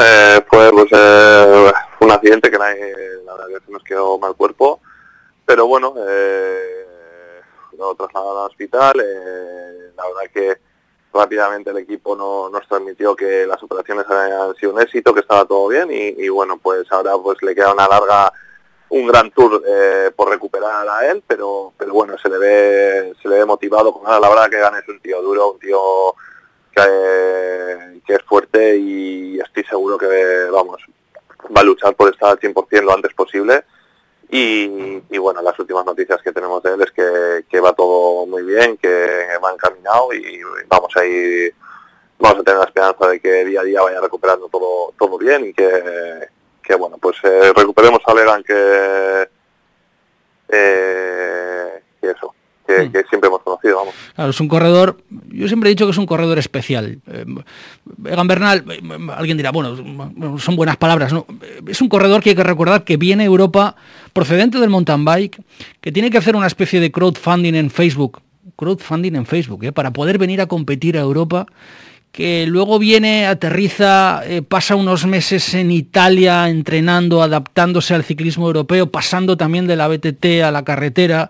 pues, 0.49 0.71
pues 0.73 0.91
fue 0.91 2.07
un 2.07 2.11
accidente 2.11 2.51
que 2.51 2.59
nadie, 2.59 2.93
la 3.25 3.35
verdad 3.35 3.61
que 3.67 3.73
nos 3.73 3.83
quedó 3.83 4.19
mal 4.19 4.35
cuerpo, 4.35 4.81
pero 5.45 5.67
bueno, 5.67 5.95
lo 7.79 7.95
trasladaron 7.95 8.39
al 8.39 8.47
hospital, 8.47 8.95
la 9.97 10.03
verdad 10.05 10.31
que 10.33 10.66
rápidamente 11.17 11.71
el 11.71 11.79
equipo 11.79 12.15
no, 12.15 12.49
nos 12.49 12.67
transmitió 12.69 13.17
que 13.17 13.47
las 13.47 13.63
operaciones 13.63 14.07
habían 14.09 14.55
sido 14.57 14.73
un 14.73 14.81
éxito, 14.81 15.15
que 15.15 15.21
estaba 15.21 15.45
todo 15.45 15.69
bien 15.69 15.89
y, 15.91 16.29
bueno, 16.29 16.59
pues 16.59 16.91
ahora 16.91 17.13
pues 17.23 17.43
le 17.43 17.55
queda 17.55 17.73
una 17.73 17.89
larga, 17.89 18.33
un 18.91 19.07
gran 19.07 19.31
tour 19.31 19.63
eh, 19.67 20.11
por 20.15 20.31
recuperar 20.31 20.89
a 20.89 21.11
él, 21.11 21.23
pero 21.27 21.73
pero 21.77 21.93
bueno, 21.93 22.17
se 22.19 22.29
le 22.29 22.39
ve 22.39 23.15
se 23.21 23.29
le 23.29 23.39
ve 23.39 23.45
motivado. 23.45 23.93
Con 23.93 24.05
la 24.05 24.29
verdad 24.29 24.51
que 24.51 24.59
Gane 24.59 24.79
es 24.79 24.89
un 24.89 25.01
tío 25.01 25.21
duro, 25.23 25.53
un 25.53 25.59
tío 25.59 26.15
que, 26.75 28.01
que 28.07 28.15
es 28.15 28.23
fuerte 28.23 28.77
y 28.77 29.41
estoy 29.41 29.65
seguro 29.65 29.99
que 29.99 30.49
vamos 30.53 30.81
va 31.55 31.61
a 31.61 31.65
luchar 31.65 31.95
por 31.95 32.11
estar 32.11 32.31
al 32.31 32.41
100% 32.41 32.83
lo 32.83 32.93
antes 32.93 33.15
posible 33.15 33.65
y, 34.29 35.19
bueno, 35.19 35.41
las 35.43 35.59
últimas 35.59 35.85
noticias 35.85 36.21
que 36.23 36.33
tenemos 36.33 36.63
de 36.63 36.75
él 36.75 36.83
es 36.83 36.91
que, 36.93 37.61
va 37.61 37.73
todo 37.73 38.27
muy 38.27 38.43
bien, 38.43 38.77
que 38.77 39.27
va 39.43 39.53
encaminado 39.53 40.13
y 40.13 40.41
vamos 40.69 40.93
a 40.97 41.03
vamos 42.19 42.41
a 42.41 42.45
tener 42.45 42.59
la 42.59 42.65
esperanza 42.65 43.09
de 43.09 43.21
que 43.21 43.45
día 43.45 43.61
a 43.61 43.65
día 43.65 43.83
vaya 43.83 44.01
recuperando 44.01 44.49
todo, 44.49 44.93
todo 44.99 45.19
bien 45.19 45.47
y 45.47 45.53
que, 45.53 46.29
que 46.63 46.75
bueno, 46.75 46.99
pues 46.99 47.17
eh, 47.23 47.53
recuperemos 47.55 48.01
a 48.07 48.15
Legan 48.15 48.43
que, 48.43 49.29
eh, 50.49 51.83
que 52.01 52.11
eso, 52.11 52.35
Mm. 52.69 52.93
que, 52.93 53.05
siempre 53.09 53.29
hemos 53.29 53.43
conocido. 53.43 53.77
Vamos. 53.77 53.95
Claro, 54.15 54.31
es 54.31 54.41
un 54.41 54.49
corredor, 54.49 54.99
yo 55.29 55.47
siempre 55.47 55.71
he 55.71 55.75
dicho 55.75 55.87
que 55.87 55.93
es 55.93 55.99
un 55.99 56.07
corredor 56.07 56.39
especial. 56.39 56.99
Eh, 57.07 57.25
Egan 58.05 58.27
Bernal, 58.27 58.65
eh, 58.69 58.81
alguien 59.15 59.37
dirá, 59.37 59.53
bueno, 59.53 59.77
son 60.39 60.57
buenas 60.57 60.77
palabras, 60.77 61.13
¿no? 61.13 61.27
Es 61.67 61.81
un 61.81 61.89
corredor 61.89 62.23
que 62.23 62.31
hay 62.31 62.37
que 62.37 62.43
recordar 62.43 62.85
que 62.85 62.97
viene 62.97 63.25
a 63.25 63.27
Europa 63.27 63.77
procedente 64.13 64.59
del 64.59 64.71
mountain 64.71 65.05
bike, 65.05 65.41
que 65.81 65.93
tiene 65.93 66.11
que 66.11 66.19
hacer 66.19 66.37
una 66.37 66.47
especie 66.47 66.81
de 66.81 66.91
crowdfunding 66.91 67.55
en 67.55 67.71
Facebook, 67.71 68.21
crowdfunding 68.57 69.15
en 69.15 69.27
Facebook, 69.27 69.65
¿eh? 69.65 69.73
para 69.73 69.93
poder 69.93 70.19
venir 70.19 70.41
a 70.41 70.47
competir 70.47 70.97
a 70.97 71.01
Europa 71.01 71.47
que 72.13 72.47
luego 72.47 72.79
viene, 72.79 73.27
aterriza, 73.27 74.23
pasa 74.49 74.75
unos 74.75 75.05
meses 75.05 75.53
en 75.53 75.71
Italia 75.71 76.49
entrenando, 76.49 77.23
adaptándose 77.23 77.93
al 77.93 78.05
ciclismo 78.05 78.47
europeo, 78.47 78.91
pasando 78.91 79.37
también 79.37 79.67
de 79.67 79.77
la 79.77 79.87
BTT 79.87 80.25
a 80.43 80.51
la 80.51 80.65
carretera, 80.65 81.29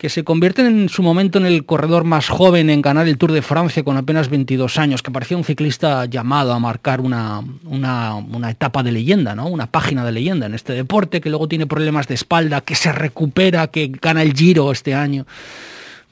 que 0.00 0.08
se 0.08 0.24
convierte 0.24 0.66
en 0.66 0.88
su 0.88 1.02
momento 1.02 1.36
en 1.36 1.44
el 1.44 1.66
corredor 1.66 2.04
más 2.04 2.30
joven 2.30 2.70
en 2.70 2.80
ganar 2.80 3.06
el 3.06 3.18
Tour 3.18 3.32
de 3.32 3.42
Francia 3.42 3.82
con 3.82 3.98
apenas 3.98 4.30
22 4.30 4.78
años, 4.78 5.02
que 5.02 5.10
parecía 5.10 5.36
un 5.36 5.44
ciclista 5.44 6.06
llamado 6.06 6.54
a 6.54 6.58
marcar 6.58 7.02
una, 7.02 7.42
una, 7.66 8.50
etapa 8.50 8.82
de 8.82 8.92
leyenda, 8.92 9.34
¿no? 9.34 9.46
una 9.46 9.66
página 9.66 10.02
de 10.02 10.12
leyenda 10.12 10.46
en 10.46 10.54
este 10.54 10.72
deporte, 10.72 11.20
que 11.20 11.28
luego 11.28 11.48
tiene 11.48 11.66
problemas 11.66 12.08
de 12.08 12.14
espalda, 12.14 12.62
que 12.62 12.76
se 12.76 12.92
recupera, 12.92 13.66
que 13.66 13.92
gana 14.00 14.22
el 14.22 14.32
Giro 14.32 14.72
este 14.72 14.94
año 14.94 15.26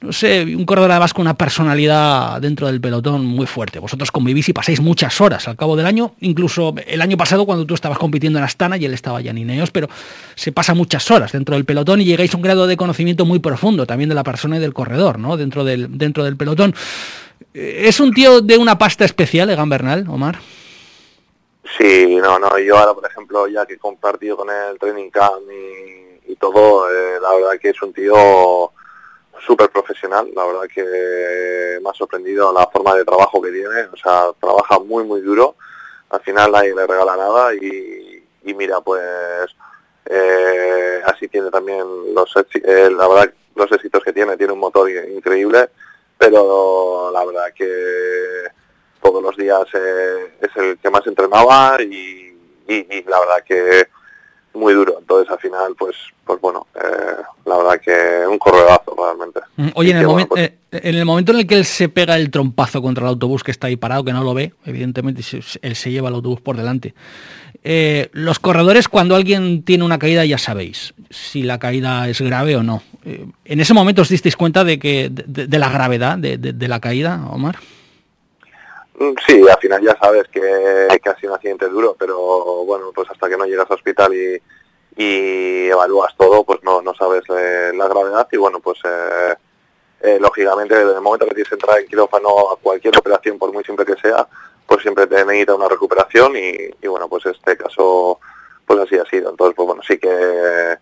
no 0.01 0.13
sé, 0.13 0.43
un 0.55 0.65
corredor 0.65 0.91
además 0.91 1.13
con 1.13 1.23
una 1.23 1.33
personalidad 1.33 2.39
dentro 2.41 2.67
del 2.67 2.79
pelotón 2.79 3.25
muy 3.25 3.45
fuerte. 3.45 3.79
Vosotros 3.79 4.11
convivís 4.11 4.47
y 4.49 4.53
pasáis 4.53 4.79
muchas 4.79 5.19
horas 5.19 5.47
al 5.47 5.57
cabo 5.57 5.75
del 5.75 5.85
año, 5.85 6.15
incluso 6.21 6.73
el 6.87 7.01
año 7.01 7.17
pasado 7.17 7.45
cuando 7.45 7.65
tú 7.65 7.73
estabas 7.73 7.97
compitiendo 7.97 8.39
en 8.39 8.45
Astana 8.45 8.77
y 8.77 8.85
él 8.85 8.93
estaba 8.93 9.19
ya 9.21 9.31
en 9.31 9.39
Ineos, 9.39 9.71
pero 9.71 9.89
se 10.35 10.51
pasa 10.51 10.73
muchas 10.73 11.09
horas 11.11 11.31
dentro 11.31 11.55
del 11.55 11.65
pelotón 11.65 12.01
y 12.01 12.05
llegáis 12.05 12.33
a 12.33 12.37
un 12.37 12.43
grado 12.43 12.65
de 12.67 12.77
conocimiento 12.77 13.25
muy 13.25 13.39
profundo 13.39 13.85
también 13.85 14.09
de 14.09 14.15
la 14.15 14.23
persona 14.23 14.57
y 14.57 14.59
del 14.59 14.73
corredor, 14.73 15.19
¿no? 15.19 15.35
Dentro 15.35 15.63
del, 15.63 15.97
dentro 15.97 16.23
del 16.23 16.37
pelotón. 16.37 16.73
¿Es 17.53 17.99
un 17.99 18.13
tío 18.13 18.41
de 18.41 18.57
una 18.57 18.77
pasta 18.77 19.05
especial, 19.05 19.49
Egan 19.49 19.69
Bernal, 19.69 20.05
Omar? 20.07 20.39
Sí, 21.77 22.15
no, 22.15 22.39
no, 22.39 22.57
yo 22.57 22.77
ahora, 22.77 22.93
por 22.93 23.05
ejemplo, 23.05 23.47
ya 23.47 23.65
que 23.65 23.73
he 23.73 23.77
compartido 23.77 24.37
con 24.37 24.49
él 24.49 24.77
training 24.79 25.09
camp 25.09 25.41
y 25.51 25.99
y 26.29 26.35
todo, 26.35 26.87
eh, 26.89 27.19
la 27.19 27.33
verdad 27.33 27.59
que 27.59 27.69
es 27.69 27.81
un 27.81 27.91
tío 27.91 28.71
súper 29.45 29.69
profesional, 29.69 30.29
la 30.35 30.45
verdad 30.45 30.67
que 30.73 31.79
me 31.81 31.89
ha 31.89 31.93
sorprendido 31.93 32.51
la 32.53 32.67
forma 32.67 32.95
de 32.95 33.05
trabajo 33.05 33.41
que 33.41 33.51
tiene, 33.51 33.81
o 33.91 33.97
sea, 33.97 34.31
trabaja 34.39 34.79
muy 34.79 35.03
muy 35.03 35.21
duro, 35.21 35.55
al 36.09 36.21
final 36.21 36.51
nadie 36.51 36.75
le 36.75 36.87
regala 36.87 37.15
nada 37.15 37.53
y, 37.53 38.23
mira, 38.55 38.81
pues 38.81 39.55
eh, 40.05 41.01
así 41.05 41.27
tiene 41.27 41.51
también 41.51 41.85
los, 42.13 42.35
eh, 42.35 42.89
la 42.89 43.07
verdad, 43.07 43.33
los 43.55 43.71
éxitos 43.71 44.03
que 44.03 44.13
tiene, 44.13 44.35
tiene 44.37 44.53
un 44.53 44.59
motor 44.59 44.89
increíble, 44.89 45.69
pero 46.17 47.11
la 47.13 47.23
verdad 47.25 47.53
que 47.55 48.47
todos 49.01 49.21
los 49.21 49.35
días 49.37 49.65
eh, 49.73 50.33
es 50.41 50.49
el 50.55 50.77
que 50.77 50.89
más 50.89 51.05
entrenaba 51.07 51.77
y, 51.81 52.17
la 53.07 53.19
verdad 53.19 53.43
que 53.45 53.87
muy 54.53 54.73
duro. 54.73 54.95
Entonces 54.99 55.31
al 55.31 55.39
final, 55.39 55.75
pues, 55.77 55.95
pues 56.25 56.39
bueno, 56.41 56.67
eh, 56.75 57.21
la 57.45 57.57
verdad 57.57 57.81
que 57.81 58.27
un 58.27 58.37
corredazo 58.37 58.95
realmente. 58.97 59.39
Mm, 59.57 59.67
oye, 59.75 59.91
en 59.91 59.97
el, 59.97 60.07
momento, 60.07 60.35
pues 60.35 60.49
eh, 60.49 60.57
en 60.71 60.95
el 60.95 61.05
momento 61.05 61.31
en 61.31 61.39
el 61.39 61.47
que 61.47 61.55
él 61.55 61.65
se 61.65 61.89
pega 61.89 62.15
el 62.15 62.29
trompazo 62.31 62.81
contra 62.81 63.03
el 63.03 63.09
autobús 63.09 63.43
que 63.43 63.51
está 63.51 63.67
ahí 63.67 63.75
parado, 63.75 64.03
que 64.03 64.13
no 64.13 64.23
lo 64.23 64.33
ve, 64.33 64.53
evidentemente 64.65 65.21
él 65.61 65.75
se 65.75 65.91
lleva 65.91 66.09
el 66.09 66.15
autobús 66.15 66.41
por 66.41 66.57
delante. 66.57 66.93
los 68.13 68.39
corredores, 68.39 68.87
cuando 68.87 69.15
alguien 69.15 69.63
tiene 69.63 69.83
una 69.83 69.99
caída, 69.99 70.25
ya 70.25 70.37
sabéis 70.37 70.93
si 71.09 71.43
la 71.43 71.59
caída 71.59 72.07
es 72.07 72.21
grave 72.21 72.55
o 72.55 72.63
no. 72.63 72.83
¿En 73.45 73.59
ese 73.59 73.73
momento 73.73 74.01
os 74.01 74.09
disteis 74.09 74.35
cuenta 74.35 74.63
de 74.63 74.77
que 74.77 75.09
de, 75.09 75.59
la 75.59 75.69
gravedad 75.69 76.17
de, 76.17 76.37
de 76.37 76.67
la 76.67 76.79
caída, 76.79 77.25
Omar? 77.31 77.57
Mm, 78.99 79.13
sí, 79.25 79.41
al 79.47 79.57
final 79.59 79.81
ya 79.81 79.97
sabes 79.97 80.27
que, 80.27 80.41
que 81.01 81.09
ha 81.09 81.15
sido 81.17 81.31
un 81.31 81.35
accidente 81.37 81.69
duro, 81.69 81.95
pero 81.97 82.65
bueno, 82.65 82.91
pues 82.93 83.09
hasta 83.09 83.29
que 83.29 83.37
no 83.37 83.45
llegas 83.45 83.69
al 83.69 83.75
hospital 83.75 84.13
y, 84.13 84.41
evalúas 85.69 86.13
todo, 86.17 86.43
pues 86.43 86.61
no, 86.63 86.81
no 86.81 86.93
sabes 86.93 87.23
eh, 87.29 87.71
la 87.73 87.87
gravedad 87.87 88.27
y 88.31 88.37
bueno, 88.37 88.59
pues 88.59 88.79
eh, 88.83 89.35
eh, 90.01 90.17
lógicamente 90.19 90.75
desde 90.75 90.95
el 90.95 91.01
momento 91.01 91.25
que 91.25 91.35
tienes 91.35 91.47
que 91.47 91.55
entrar 91.55 91.79
en 91.79 91.87
quirófano 91.87 92.51
a 92.51 92.57
cualquier 92.57 92.97
operación, 92.97 93.37
por 93.39 93.53
muy 93.53 93.63
simple 93.63 93.85
que 93.85 93.95
sea, 93.95 94.27
pues 94.67 94.81
siempre 94.81 95.07
te 95.07 95.23
necesita 95.23 95.55
una 95.55 95.69
recuperación 95.69 96.33
y, 96.35 96.87
bueno, 96.87 97.07
pues 97.07 97.25
este 97.27 97.55
caso 97.55 98.19
pues 98.65 98.79
así 98.81 98.97
ha 98.97 99.05
sido. 99.05 99.29
Entonces, 99.29 99.55
pues 99.55 99.67
bueno, 99.67 99.81
sí 99.87 99.97
que 99.97 100.77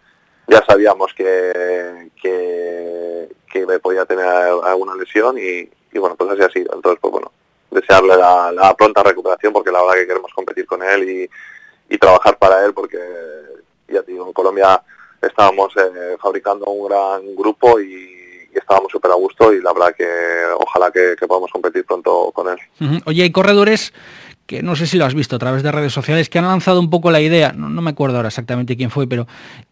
ya 0.48 0.66
sabíamos 0.66 1.14
que, 1.14 2.10
que, 2.20 3.30
que 3.52 3.80
podía 3.80 4.06
tener 4.06 4.26
alguna 4.26 4.96
lesión 4.96 5.38
y, 5.38 5.70
y 5.92 6.00
bueno, 6.00 6.16
pues 6.16 6.32
así 6.32 6.42
ha 6.42 6.50
sido. 6.50 6.74
Entonces, 6.74 7.00
pues 7.00 7.12
bueno, 7.12 7.32
desearle 7.72 8.16
la, 8.16 8.76
pronta 8.78 9.04
recuperación 9.04 9.54
porque 9.54 9.72
la 9.72 9.82
verdad 9.82 9.96
que 9.96 10.08
queremos 10.08 10.32
competir 10.34 10.66
con 10.66 10.84
él 10.84 11.30
y, 11.90 11.98
trabajar 11.98 12.38
para 12.38 12.64
él 12.64 12.74
porque 12.74 13.00
ya 13.88 14.02
digo, 14.04 14.28
en 14.28 14.34
Colombia 14.34 14.82
estábamos 15.22 15.74
eh, 15.78 16.16
fabricando 16.22 16.66
un 16.66 16.88
gran 16.88 17.36
grupo 17.36 17.80
y, 17.80 18.16
estábamos 18.54 18.92
súper 18.92 19.12
a 19.12 19.16
gusto 19.16 19.54
y 19.54 19.62
la 19.62 19.72
verdad 19.72 19.94
que 19.96 20.08
ojalá 20.60 20.92
que, 20.92 21.16
podamos 21.28 21.52
competir 21.52 21.86
pronto 21.86 22.32
con 22.34 22.48
él. 22.50 22.58
Oye, 23.06 23.22
hay 23.22 23.32
corredores 23.32 23.94
que 24.48 24.64
no 24.64 24.76
sé 24.76 24.88
si 24.88 24.98
lo 24.98 25.06
has 25.06 25.14
visto 25.14 25.36
a 25.36 25.40
través 25.40 25.62
de 25.62 25.72
redes 25.72 25.94
sociales, 25.94 26.30
que 26.30 26.40
han 26.40 26.48
lanzado 26.48 26.80
un 26.80 26.90
poco 26.90 27.12
la 27.12 27.20
idea, 27.20 27.52
no, 27.52 27.70
me 27.82 27.92
acuerdo 27.92 28.16
ahora 28.16 28.30
exactamente 28.30 28.78
quién 28.78 28.90
fue, 28.90 29.06
pero 29.06 29.28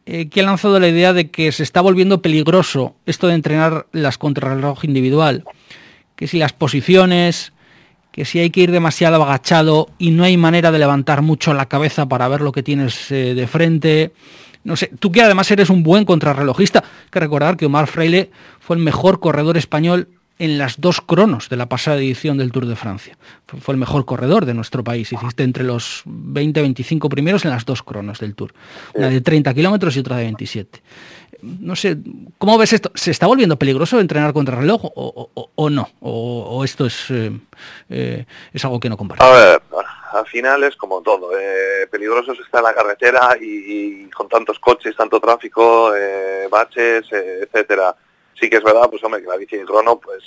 eh, 0.06 0.30
que 0.30 0.42
han 0.42 0.46
lanzado 0.46 0.80
la 0.80 0.90
idea 0.90 1.14
de 1.14 1.32
que 1.32 1.52
se 1.54 1.64
está 1.64 1.82
volviendo 1.82 2.22
peligroso 2.22 2.96
esto 3.06 3.28
de 3.28 3.36
entrenar 3.36 3.88
las 3.94 4.18
contrarreloj 4.18 4.84
individual, 4.84 5.46
que 6.18 6.28
si 6.28 6.38
las 6.38 6.54
posiciones, 6.54 7.54
que 8.15 8.24
si 8.24 8.39
hay 8.39 8.50
que 8.50 8.62
ir 8.62 8.72
demasiado 8.72 9.22
agachado 9.22 9.89
y 9.98 10.12
no 10.12 10.24
hay 10.24 10.38
manera 10.38 10.72
de 10.72 10.79
levantar 10.79 11.22
mucho 11.22 11.53
la 11.53 11.65
cabeza 11.65 12.05
para 12.05 12.29
ver 12.29 12.39
lo 12.39 12.53
que 12.53 12.63
tienes 12.63 13.12
eh, 13.12 13.34
de 13.34 13.45
frente. 13.45 14.13
No 14.63 14.77
sé, 14.77 14.89
tú 15.00 15.12
que 15.12 15.22
además 15.22 15.51
eres 15.51 15.69
un 15.69 15.84
buen 15.84 16.05
contrarrelojista, 16.05 16.81
que 17.12 17.19
recordar 17.19 17.57
que 17.57 17.65
Omar 17.65 17.88
Freile 17.88 18.31
fue 18.62 18.77
el 18.77 18.81
mejor 18.81 19.19
corredor 19.19 19.57
español 19.57 20.07
en 20.39 20.57
las 20.57 20.79
dos 20.79 21.01
cronos 21.01 21.50
de 21.50 21.57
la 21.57 21.67
pasada 21.67 21.98
edición 21.98 22.38
del 22.38 22.53
Tour 22.53 22.67
de 22.67 22.77
Francia. 22.77 23.17
Fue 23.48 23.74
el 23.74 23.79
mejor 23.79 24.05
corredor 24.05 24.45
de 24.45 24.53
nuestro 24.53 24.81
país. 24.81 25.12
Hiciste 25.12 25.43
entre 25.43 25.65
los 25.65 26.03
20-25 26.05 27.10
primeros 27.10 27.43
en 27.43 27.51
las 27.51 27.65
dos 27.65 27.84
cronos 27.84 28.19
del 28.19 28.34
Tour. 28.34 28.53
Una 28.93 29.10
de 29.10 29.19
30 29.19 29.53
kilómetros 29.53 29.95
y 29.98 30.00
otra 30.00 30.15
de 30.17 30.24
27 30.24 30.81
no 31.42 31.75
sé, 31.75 31.98
¿cómo 32.38 32.58
ves 32.58 32.74
esto? 32.74 32.92
¿Se 32.96 33.12
está 33.12 33.27
volviendo 33.27 33.58
peligroso 33.58 34.00
entrenar 34.00 34.34
contra 34.34 34.58
reloj 34.58 34.82
o, 34.84 35.70
no? 35.70 35.89
¿O, 36.01 36.63
esto 36.63 36.86
es, 36.86 37.10
eh, 37.10 37.32
eh, 37.89 38.25
es 38.54 38.65
algo 38.65 38.80
que 38.80 38.89
no 38.89 38.98
comparto? 38.98 39.24
A 39.24 39.32
ver, 39.32 39.62
al 40.12 40.25
final 40.27 40.63
es 40.63 40.75
como 40.75 41.01
todo. 41.01 41.38
Eh, 41.38 41.88
peligroso 41.89 42.34
está 42.34 42.60
en 42.60 42.63
la 42.63 42.74
carretera 42.74 43.38
y, 43.39 44.10
con 44.10 44.27
tantos 44.27 44.60
coches, 44.60 44.96
tanto 44.96 45.20
tráfico, 45.20 45.92
baches, 46.50 47.12
etcétera. 47.12 47.96
Sí 48.39 48.50
que 48.50 48.58
es 48.58 48.63
verdad, 48.63 48.89
pues 48.89 49.01
hombre, 49.04 49.22
que 49.22 49.30
la 49.30 49.38
bici 49.38 49.56
de 49.56 49.63
crono, 49.63 49.98
pues 49.98 50.24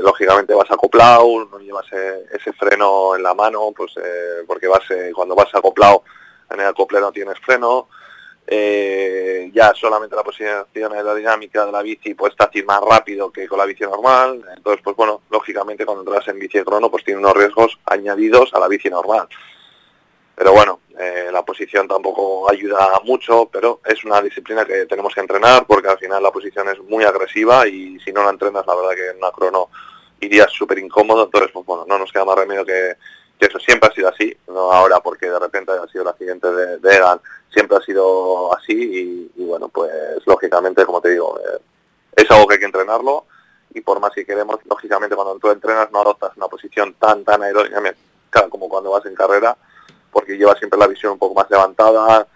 lógicamente 0.00 0.54
vas 0.54 0.70
acoplado, 0.70 1.48
no 1.50 1.58
llevas 1.58 1.86
ese 2.32 2.52
freno 2.52 3.16
en 3.16 3.22
la 3.22 3.34
mano, 3.34 3.72
pues 3.76 3.94
porque 4.46 4.68
vas 4.68 4.84
cuando 5.12 5.34
vas 5.34 5.52
acoplado 5.54 6.04
en 6.50 6.60
el 6.60 6.66
acople 6.66 7.00
no 7.00 7.12
tienes 7.12 7.38
freno 7.40 7.88
eh, 8.50 9.50
ya 9.52 9.74
solamente 9.74 10.16
la 10.16 10.22
posición 10.22 10.64
aerodinámica 10.94 11.66
de 11.66 11.72
la 11.72 11.82
bici 11.82 12.14
pues 12.14 12.32
así 12.38 12.62
más 12.62 12.80
rápido 12.80 13.30
que 13.30 13.46
con 13.46 13.58
la 13.58 13.66
bici 13.66 13.84
normal, 13.84 14.42
entonces 14.56 14.80
pues 14.82 14.96
bueno, 14.96 15.20
lógicamente 15.30 15.84
cuando 15.84 16.02
entras 16.02 16.26
en 16.28 16.38
bici 16.38 16.62
crono 16.62 16.90
pues 16.90 17.04
tiene 17.04 17.20
unos 17.20 17.34
riesgos 17.34 17.78
añadidos 17.84 18.54
a 18.54 18.60
la 18.60 18.68
bici 18.68 18.88
normal. 18.88 19.28
Pero 20.34 20.52
bueno, 20.52 20.80
eh, 20.98 21.28
la 21.30 21.44
posición 21.44 21.86
tampoco 21.86 22.50
ayuda 22.50 22.88
mucho, 23.04 23.50
pero 23.52 23.80
es 23.84 24.02
una 24.04 24.22
disciplina 24.22 24.64
que 24.64 24.86
tenemos 24.86 25.14
que 25.14 25.20
entrenar 25.20 25.66
porque 25.66 25.88
al 25.88 25.98
final 25.98 26.22
la 26.22 26.30
posición 26.30 26.70
es 26.70 26.78
muy 26.84 27.04
agresiva 27.04 27.66
y 27.68 27.98
si 28.00 28.12
no 28.12 28.24
la 28.24 28.30
entrenas 28.30 28.66
la 28.66 28.74
verdad 28.74 28.94
que 28.94 29.10
en 29.10 29.18
una 29.18 29.30
crono 29.30 29.68
irías 30.20 30.50
súper 30.50 30.78
incómodo, 30.78 31.24
entonces 31.24 31.50
pues 31.52 31.66
bueno, 31.66 31.84
no 31.86 31.98
nos 31.98 32.10
queda 32.10 32.24
más 32.24 32.38
remedio 32.38 32.64
que, 32.64 32.94
eso 33.46 33.58
siempre 33.58 33.88
ha 33.88 33.94
sido 33.94 34.08
así, 34.08 34.36
no 34.48 34.72
ahora 34.72 35.00
porque 35.00 35.30
de 35.30 35.38
repente 35.38 35.72
ha 35.72 35.86
sido 35.88 36.02
el 36.02 36.08
accidente 36.08 36.50
de, 36.50 36.78
de 36.78 36.96
Egan 36.96 37.20
siempre 37.52 37.76
ha 37.76 37.80
sido 37.80 38.54
así 38.56 39.30
y, 39.36 39.44
bueno, 39.44 39.68
pues 39.68 39.90
lógicamente, 40.26 40.84
como 40.84 41.00
te 41.00 41.10
digo, 41.10 41.38
eh, 41.40 41.58
es 42.16 42.30
algo 42.30 42.46
que 42.46 42.54
hay 42.54 42.60
que 42.60 42.66
entrenarlo 42.66 43.24
y 43.74 43.80
por 43.80 44.00
más 44.00 44.12
que 44.12 44.24
queremos, 44.24 44.58
lógicamente 44.68 45.14
cuando 45.14 45.38
tú 45.38 45.50
entrenas 45.50 45.90
no 45.90 46.00
adoptas 46.00 46.36
una 46.36 46.48
posición 46.48 46.94
tan, 46.94 47.24
tan 47.24 47.42
aerodinámica 47.42 47.96
como 48.50 48.68
cuando 48.68 48.90
vas 48.90 49.04
en 49.06 49.14
carrera, 49.14 49.56
porque 50.12 50.36
llevas 50.36 50.58
siempre 50.58 50.78
la 50.78 50.86
visión 50.86 51.12
un 51.12 51.18
poco 51.18 51.34
más 51.34 51.50
levantada 51.50 52.26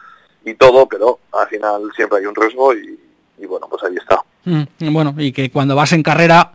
y 0.45 0.55
todo, 0.55 0.87
pero 0.87 1.21
al 1.33 1.49
final 1.49 1.91
siempre 1.95 2.19
hay 2.19 2.27
un 2.27 2.35
riesgo 2.35 2.75
y, 2.75 2.99
y 3.39 3.47
bueno, 3.47 3.67
pues 3.69 3.83
ahí 3.85 3.97
está. 3.97 4.23
Mm, 4.45 4.93
bueno, 4.93 5.15
y 5.19 5.33
que 5.33 5.51
cuando 5.51 5.77
vas 5.77 5.93
en 5.93 6.03
carrera 6.03 6.53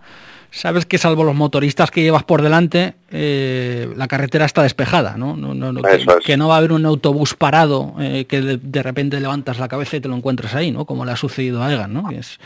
sabes 0.57 0.85
que 0.85 0.97
salvo 0.97 1.23
los 1.23 1.35
motoristas 1.35 1.91
que 1.91 2.01
llevas 2.01 2.23
por 2.23 2.41
delante, 2.41 2.95
eh, 3.11 3.87
la 3.95 4.07
carretera 4.07 4.45
está 4.45 4.63
despejada, 4.63 5.15
¿no? 5.15 5.35
que, 6.25 6.35
no 6.35 6.47
va 6.47 6.55
a 6.55 6.57
haber 6.57 6.71
un 6.71 6.85
autobús 6.85 7.35
parado 7.35 7.93
eh, 7.99 8.25
que 8.27 8.41
de, 8.41 8.83
repente 8.83 9.19
levantas 9.19 9.59
la 9.59 9.67
cabeza 9.67 9.97
y 9.97 10.01
te 10.01 10.07
lo 10.07 10.15
encuentras 10.15 10.55
ahí, 10.55 10.71
¿no? 10.71 10.85
Como 10.85 11.05
le 11.05 11.11
ha 11.11 11.15
sucedido 11.15 11.61
a 11.61 11.71
Egan, 11.71 11.93
¿no? 11.93 12.09
Es, 12.09 12.39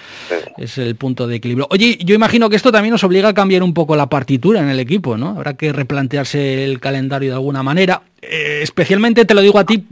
es, 0.57 0.77
el 0.77 0.95
punto 0.95 1.25
de 1.25 1.37
equilibrio. 1.37 1.67
Oye, 1.69 1.97
yo 2.03 2.13
imagino 2.13 2.49
que 2.49 2.57
esto 2.57 2.71
también 2.71 2.91
nos 2.91 3.03
obliga 3.03 3.29
a 3.29 3.33
cambiar 3.33 3.63
un 3.63 3.73
poco 3.73 3.95
la 3.95 4.07
partitura 4.07 4.59
en 4.59 4.69
el 4.69 4.79
equipo, 4.79 5.17
¿no? 5.17 5.29
Habrá 5.29 5.53
que 5.55 5.71
replantearse 5.71 6.65
el 6.65 6.79
calendario 6.81 7.29
de 7.29 7.35
alguna 7.35 7.63
manera. 7.63 8.01
Eh, 8.21 8.59
especialmente 8.61 9.23
te 9.25 9.33
lo 9.33 9.41
digo 9.41 9.57
a 9.57 9.65
ti, 9.65 9.85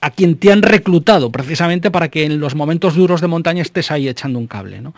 a 0.00 0.10
quien 0.10 0.36
te 0.36 0.52
han 0.52 0.62
reclutado 0.62 1.30
precisamente 1.30 1.90
para 1.90 2.08
que 2.08 2.24
en 2.24 2.40
los 2.40 2.54
momentos 2.54 2.94
duros 2.94 3.20
de 3.20 3.26
montaña 3.26 3.62
estés 3.62 3.90
ahí 3.90 4.08
echando 4.08 4.38
un 4.38 4.46
cable. 4.46 4.80
¿no? 4.80 4.94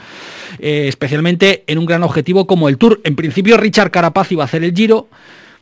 Eh, 0.59 0.87
especialmente 0.89 1.65
en 1.67 1.79
un 1.79 1.87
gran 1.87 2.03
objetivo 2.03 2.47
como 2.47 2.69
el 2.69 2.79
Tour. 2.79 3.01
En 3.05 3.17
principio 3.17 3.57
Richard 3.57 3.91
Carapaz 3.91 4.33
iba 4.33 4.45
a 4.45 4.47
hacer 4.47 4.65
el 4.65 4.75
Giro, 4.75 5.09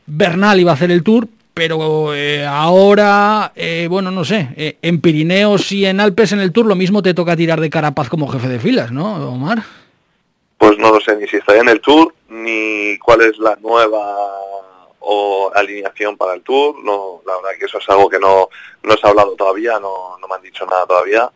Bernal 0.06 0.60
iba 0.60 0.70
a 0.72 0.74
hacer 0.74 0.90
el 0.90 1.02
Tour, 1.02 1.28
pero 1.54 2.14
eh, 2.14 2.44
ahora, 2.46 3.52
eh, 3.54 3.86
bueno, 3.88 4.10
no 4.10 4.24
sé, 4.24 4.76
en 4.82 5.00
Pirineos 5.00 5.72
y 5.72 5.86
en 5.86 6.00
Alpes 6.00 6.32
en 6.32 6.40
el 6.40 6.52
Tour 6.52 6.66
lo 6.66 6.76
mismo 6.76 7.02
te 7.02 7.14
toca 7.14 7.36
tirar 7.36 7.60
de 7.60 7.70
Carapaz 7.70 8.08
como 8.08 8.28
jefe 8.28 8.48
de 8.48 8.58
filas, 8.58 8.92
¿no, 8.92 9.30
Omar? 9.30 9.62
Pues 10.58 10.78
no 10.78 10.92
lo 10.92 11.00
sé, 11.00 11.16
ni 11.16 11.26
si 11.26 11.36
estaría 11.36 11.62
en 11.62 11.68
el 11.68 11.80
Tour, 11.80 12.14
ni 12.28 12.98
cuál 12.98 13.22
es 13.22 13.38
la 13.38 13.56
nueva 13.56 14.00
o 15.08 15.52
alineación 15.54 16.16
para 16.16 16.34
el 16.34 16.42
Tour. 16.42 16.82
No, 16.82 17.22
la 17.24 17.36
verdad 17.36 17.58
que 17.58 17.66
eso 17.66 17.78
es 17.78 17.88
algo 17.88 18.08
que 18.08 18.18
no, 18.18 18.48
no 18.82 18.96
se 18.96 19.06
ha 19.06 19.10
hablado 19.10 19.34
todavía, 19.36 19.78
no, 19.78 20.18
no 20.18 20.28
me 20.28 20.34
han 20.34 20.42
dicho 20.42 20.66
nada 20.66 20.86
todavía. 20.86 21.30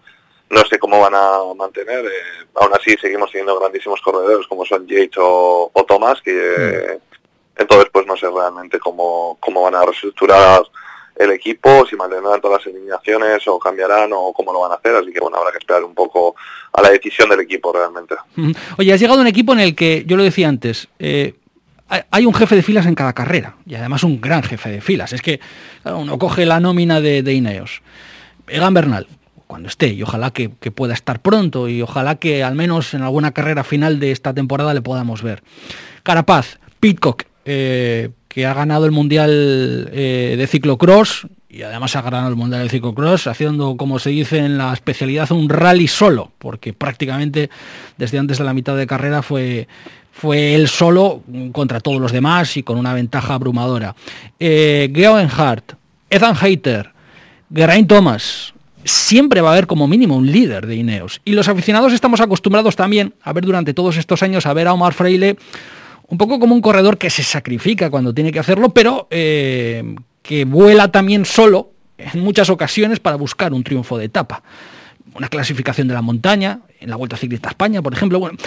No 0.51 0.65
sé 0.65 0.79
cómo 0.79 1.01
van 1.01 1.15
a 1.15 1.39
mantener. 1.57 2.05
Eh, 2.05 2.47
aún 2.57 2.73
así 2.75 2.97
seguimos 3.01 3.31
teniendo 3.31 3.59
grandísimos 3.59 4.01
corredores 4.01 4.47
como 4.49 4.65
son 4.65 4.87
Yates 4.87 5.19
o, 5.19 5.71
o 5.73 5.85
Thomas, 5.85 6.21
que 6.21 6.33
mm. 6.33 7.61
entonces 7.61 7.89
pues 7.93 8.07
no 8.07 8.17
sé 8.17 8.29
realmente 8.29 8.81
cómo, 8.81 9.39
cómo 9.41 9.63
van 9.63 9.77
a 9.77 9.85
reestructurar 9.85 10.63
el 11.21 11.31
equipo, 11.33 11.87
si 11.87 11.97
mantendrán 11.97 12.41
todas 12.41 12.65
las 12.65 12.75
alineaciones 12.75 13.47
o 13.47 13.59
cambiarán 13.59 14.11
o 14.15 14.33
cómo 14.33 14.55
lo 14.55 14.61
van 14.61 14.73
a 14.73 14.77
hacer, 14.77 14.97
así 14.97 15.13
que 15.13 15.21
bueno, 15.21 15.37
habrá 15.37 15.53
que 15.53 15.59
esperar 15.59 15.85
un 15.85 15.95
poco 15.95 16.35
a 16.73 16.81
la 16.81 16.91
decisión 16.91 17.29
del 17.29 17.41
equipo 17.41 17.73
realmente. 17.73 18.15
Oye, 18.79 18.93
has 18.93 19.01
llegado 19.01 19.19
a 19.19 19.23
un 19.23 19.29
equipo 19.29 19.53
en 19.53 19.61
el 19.61 19.77
que, 19.77 20.05
yo 20.07 20.17
lo 20.17 20.23
decía 20.23 20.49
antes, 20.49 20.89
eh, 20.99 21.35
hay 22.11 22.25
un 22.25 22.35
jefe 22.35 22.55
de 22.57 22.63
filas 22.63 22.87
en 22.87 22.95
cada 22.95 23.13
carrera 23.13 23.57
y 23.67 23.75
además 23.75 24.05
un 24.05 24.21
gran 24.21 24.43
jefe 24.43 24.71
de 24.71 24.81
filas. 24.81 25.13
Es 25.13 25.23
que 25.23 25.41
uno 25.85 26.19
coge 26.19 26.47
la 26.47 26.61
nómina 26.61 27.01
de, 27.01 27.33
Ineos. 27.33 27.83
Egan 28.47 28.75
Bernal, 28.75 29.07
cuando 29.47 29.69
esté 29.69 29.89
y 29.89 30.03
ojalá 30.03 30.31
que, 30.31 30.49
pueda 30.49 30.95
estar 30.95 31.21
pronto 31.21 31.69
y 31.69 31.83
ojalá 31.83 32.17
que 32.17 32.45
al 32.45 32.55
menos 32.55 32.95
en 32.95 33.03
alguna 33.03 33.33
carrera 33.33 33.65
final 33.65 33.99
de 33.99 34.13
esta 34.13 34.33
temporada 34.33 34.73
le 34.73 34.83
podamos 34.83 35.23
ver. 35.23 35.43
Carapaz, 36.03 36.59
Pitcock, 36.79 37.25
eh, 37.45 38.11
que 38.29 38.47
ha 38.47 38.55
ganado 38.55 38.87
el 38.87 38.93
Mundial 38.93 39.91
eh, 39.93 40.37
de 40.39 40.47
Ciclocross 40.47 41.27
y 41.51 41.63
además 41.63 41.97
ha 41.97 42.03
ganado 42.03 42.29
el 42.29 42.37
Mundial 42.37 42.63
de 42.63 42.69
Ciclocross 42.69 43.27
haciendo, 43.27 43.77
como 43.77 43.99
se 43.99 44.11
dice 44.11 44.39
en 44.39 44.57
la 44.57 44.73
especialidad, 44.73 45.31
un 45.33 45.49
rally 45.49 45.89
solo, 45.89 46.31
porque 46.39 46.73
prácticamente 46.73 47.51
desde 47.99 48.19
antes 48.19 48.39
de 48.39 48.45
la 48.45 48.55
mitad 48.55 48.77
de 48.77 48.87
carrera 48.87 49.21
fue, 49.23 49.67
fue 50.13 50.55
él 50.55 50.69
solo 50.69 51.23
contra 51.51 51.81
todos 51.81 52.01
los 52.01 52.13
demás 52.13 52.57
y 52.57 52.63
con 52.63 52.79
una 52.79 52.95
ventaja 52.95 53.35
abrumadora. 53.35 53.97
Eh, 54.39 54.93
Hart, 55.37 55.73
Ethan 56.09 56.37
Hayter, 56.41 56.93
Geraint 57.53 57.89
Thomas, 57.89 58.55
siempre 58.85 59.41
va 59.41 59.51
a 59.51 59.53
haber 59.53 59.67
como 59.67 59.89
mínimo 59.89 60.17
un 60.17 60.31
líder 60.31 60.69
de 60.69 60.77
Ineos. 60.77 61.21
Y 61.25 61.33
los 61.33 61.49
aficionados 61.49 61.93
estamos 61.93 62.21
acostumbrados 62.21 62.77
también 62.77 63.15
a 63.23 63.33
ver 63.33 63.45
durante 63.45 63.75
todos 63.75 63.97
estos 63.97 64.23
años 64.23 64.47
a 64.47 64.55
ver 64.55 64.69
a 64.69 64.73
Omar 64.73 64.95
Freile 64.95 65.37
un 66.07 66.19
poco 66.19 66.39
como 66.39 66.55
un 66.55 66.61
corredor 66.61 66.99
que 66.99 67.11
se 67.11 67.23
sacrifica 67.23 67.89
cuando 67.89 68.13
tiene 68.13 68.33
que 68.33 68.41
hacerlo, 68.41 68.71
pero 68.71 69.07
eh, 69.11 69.97
que 70.23 70.45
vuela 70.45 70.91
también 70.91 71.25
solo 71.25 71.71
en 71.99 72.21
muchas 72.21 72.51
ocasiones 72.51 73.01
para 73.01 73.17
buscar 73.17 73.53
un 73.53 73.65
triunfo 73.65 73.99
de 73.99 74.07
etapa. 74.07 74.43
Una 75.15 75.29
clasificación 75.29 75.89
de 75.89 75.95
la 75.95 76.03
montaña, 76.03 76.61
en 76.79 76.89
la 76.89 76.97
Vuelta 76.97 77.17
Ciclista 77.17 77.49
a 77.49 77.53
España, 77.53 77.83
por 77.83 77.93
ejemplo. 77.93 78.19
Bueno, 78.21 78.39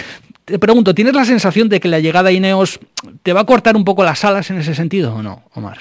te 0.44 0.58
pregunto, 0.58 0.94
¿tienes 0.94 1.14
la 1.14 1.24
sensación 1.24 1.68
de 1.68 1.80
que 1.80 1.88
la 1.88 2.00
llegada 2.00 2.30
a 2.30 2.32
Ineos 2.32 2.80
te 3.22 3.32
va 3.32 3.40
a 3.40 3.46
cortar 3.46 3.76
un 3.76 3.84
poco 3.84 4.02
las 4.02 4.24
alas 4.24 4.50
en 4.50 4.58
ese 4.58 4.74
sentido 4.74 5.14
o 5.14 5.22
no, 5.22 5.42
Omar? 5.54 5.78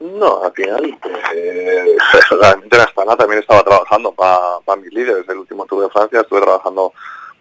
No, 0.00 0.44
al 0.44 0.52
final, 0.52 0.98
eh, 1.34 1.96
realmente 2.40 2.76
en 2.76 2.82
Astana 2.82 3.16
también 3.16 3.40
estaba 3.40 3.62
trabajando 3.62 4.12
para 4.12 4.80
mis 4.80 4.92
líderes. 4.92 5.28
El 5.28 5.38
último 5.38 5.66
Tour 5.66 5.84
de 5.84 5.90
Francia 5.90 6.20
estuve 6.20 6.40
trabajando 6.40 6.92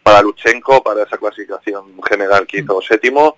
para 0.03 0.21
Luchenko, 0.21 0.83
para 0.83 1.03
esa 1.03 1.17
clasificación 1.17 2.01
general 2.03 2.45
que 2.45 2.59
hizo 2.59 2.81
séptimo. 2.81 3.35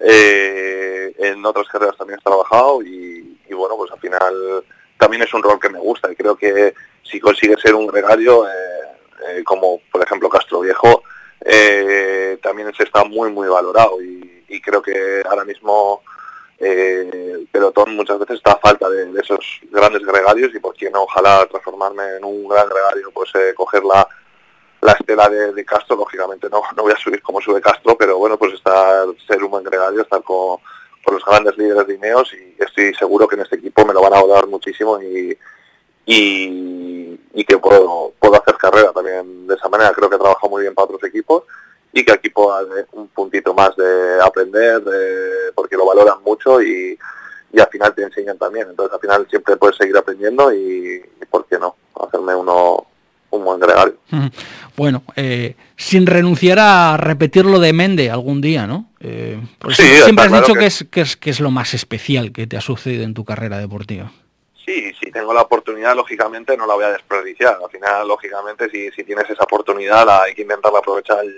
Eh, 0.00 1.14
en 1.18 1.44
otras 1.44 1.68
carreras 1.68 1.96
también 1.96 2.18
he 2.18 2.22
trabajado 2.22 2.82
y, 2.82 3.38
bueno, 3.50 3.76
pues 3.76 3.92
al 3.92 4.00
final 4.00 4.64
también 4.98 5.22
es 5.22 5.32
un 5.32 5.42
rol 5.42 5.60
que 5.60 5.68
me 5.68 5.78
gusta 5.78 6.10
y 6.10 6.16
creo 6.16 6.36
que 6.36 6.74
si 7.02 7.20
consigue 7.20 7.56
ser 7.56 7.74
un 7.74 7.86
gregario, 7.86 8.46
eh, 8.46 8.52
eh, 9.28 9.44
como 9.44 9.80
por 9.92 10.02
ejemplo 10.02 10.28
Castro 10.28 10.60
Viejo, 10.60 11.02
también 12.42 12.72
se 12.74 12.82
está 12.82 13.04
muy 13.04 13.30
muy 13.30 13.48
valorado 13.48 14.02
y, 14.02 14.32
creo 14.60 14.80
que 14.80 15.22
ahora 15.28 15.44
mismo 15.44 16.02
el 16.58 17.48
pelotón 17.50 17.96
muchas 17.96 18.18
veces 18.20 18.36
está 18.36 18.52
a 18.52 18.58
falta 18.58 18.88
de, 18.88 19.10
esos 19.20 19.60
grandes 19.70 20.02
gregarios 20.02 20.54
y 20.54 20.60
por 20.60 20.74
qué 20.74 20.88
no 20.90 21.02
ojalá 21.02 21.44
transformarme 21.50 22.16
en 22.16 22.24
un 22.24 22.48
gran 22.48 22.68
gregario, 22.68 23.10
pues 23.12 23.30
coger 23.56 23.84
la 23.84 24.06
la 24.84 24.92
estela 24.92 25.30
de, 25.30 25.64
Castro, 25.64 25.96
lógicamente 25.96 26.48
no, 26.50 26.62
no 26.76 26.82
voy 26.82 26.92
a 26.92 26.96
subir 26.96 27.22
como 27.22 27.40
sube 27.40 27.60
Castro, 27.62 27.96
pero 27.96 28.18
bueno, 28.18 28.36
pues 28.36 28.52
estar, 28.52 29.06
ser 29.26 29.42
un 29.42 29.50
buen 29.50 29.64
estar 29.66 30.22
con, 30.22 30.58
los 31.10 31.24
grandes 31.24 31.56
líderes 31.56 31.86
de 31.86 31.94
Ineos 31.94 32.32
y 32.34 32.62
estoy 32.62 32.94
seguro 32.94 33.26
que 33.26 33.34
en 33.36 33.42
este 33.42 33.56
equipo 33.56 33.84
me 33.86 33.94
lo 33.94 34.02
van 34.02 34.12
a 34.12 34.20
valorar 34.20 34.46
muchísimo 34.46 35.00
y, 35.00 35.38
y, 36.04 37.44
que 37.44 37.58
puedo, 37.58 38.12
puedo 38.18 38.34
hacer 38.34 38.56
carrera 38.56 38.92
también 38.92 39.46
de 39.46 39.54
esa 39.54 39.68
manera. 39.68 39.92
Creo 39.92 40.08
que 40.08 40.16
trabajo 40.16 40.48
muy 40.48 40.62
bien 40.62 40.74
para 40.74 40.86
otros 40.86 41.04
equipos 41.04 41.44
y 41.92 42.04
que 42.04 42.12
aquí 42.12 42.30
puedo 42.30 42.50
dar 42.52 42.86
un 42.92 43.08
puntito 43.08 43.54
más 43.54 43.76
de 43.76 44.18
aprender, 44.22 44.82
porque 45.54 45.76
lo 45.76 45.86
valoran 45.86 46.22
mucho 46.22 46.60
y, 46.62 46.98
y 47.52 47.60
al 47.60 47.68
final 47.68 47.94
te 47.94 48.02
enseñan 48.02 48.38
también. 48.38 48.68
Entonces 48.70 48.94
al 48.94 49.00
final 49.00 49.26
siempre 49.28 49.56
puedes 49.56 49.76
seguir 49.76 49.96
aprendiendo 49.96 50.52
y, 50.52 51.04
y 51.20 51.24
¿por 51.26 51.46
qué 51.46 51.58
no? 51.58 51.76
Hacerme 52.00 52.34
uno 52.34 52.86
un 53.36 53.44
buen 53.44 53.60
gregario. 53.60 53.96
Bueno, 54.76 55.02
eh, 55.16 55.54
sin 55.76 56.06
renunciar 56.06 56.58
a 56.58 56.96
repetirlo 56.96 57.60
de 57.60 57.72
Mende 57.72 58.10
algún 58.10 58.40
día, 58.40 58.66
¿no? 58.66 58.90
Eh, 59.00 59.40
siempre 59.70 60.24
has 60.24 60.32
dicho 60.32 60.54
que... 60.54 60.66
es, 60.66 60.86
que, 60.90 61.00
es, 61.02 61.16
que 61.16 61.30
es 61.30 61.40
lo 61.40 61.50
más 61.50 61.74
especial 61.74 62.32
que 62.32 62.46
te 62.46 62.56
ha 62.56 62.60
sucedido 62.60 63.04
en 63.04 63.14
tu 63.14 63.24
carrera 63.24 63.58
deportiva. 63.58 64.10
Sí, 64.64 64.92
si 64.98 65.10
tengo 65.10 65.34
la 65.34 65.42
oportunidad, 65.42 65.94
lógicamente 65.94 66.56
no 66.56 66.66
la 66.66 66.74
voy 66.74 66.84
a 66.84 66.90
desperdiciar. 66.90 67.58
Al 67.62 67.70
final, 67.70 68.08
lógicamente, 68.08 68.70
si, 68.70 68.90
si 68.92 69.04
tienes 69.04 69.28
esa 69.28 69.44
oportunidad, 69.44 70.08
hay 70.22 70.34
que 70.34 70.42
intentarla 70.42 70.78
aprovechar 70.78 71.18
al 71.18 71.32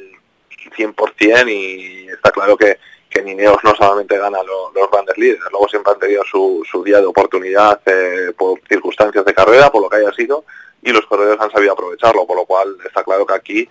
100% 0.76 1.52
y 1.52 2.08
está 2.08 2.30
claro 2.30 2.56
que, 2.56 2.78
que 3.10 3.22
Nineos 3.22 3.58
no 3.64 3.74
solamente 3.74 4.18
gana 4.18 4.38
los 4.42 4.90
grandes 4.90 5.16
líderes, 5.16 5.42
luego 5.50 5.68
siempre 5.68 5.92
han 5.92 5.98
tenido 5.98 6.22
su, 6.24 6.62
su 6.70 6.82
día 6.84 6.98
de 6.98 7.06
oportunidad 7.06 7.80
eh, 7.86 8.32
por 8.36 8.60
circunstancias 8.68 9.24
de 9.24 9.34
carrera, 9.34 9.70
por 9.70 9.82
lo 9.82 9.88
que 9.88 9.96
haya 9.96 10.12
sido, 10.12 10.44
y 10.82 10.92
los 10.92 11.06
corredores 11.06 11.40
han 11.40 11.50
sabido 11.50 11.72
aprovecharlo, 11.72 12.26
por 12.26 12.36
lo 12.36 12.44
cual 12.44 12.76
está 12.86 13.02
claro 13.02 13.26
que 13.26 13.34
aquí, 13.34 13.68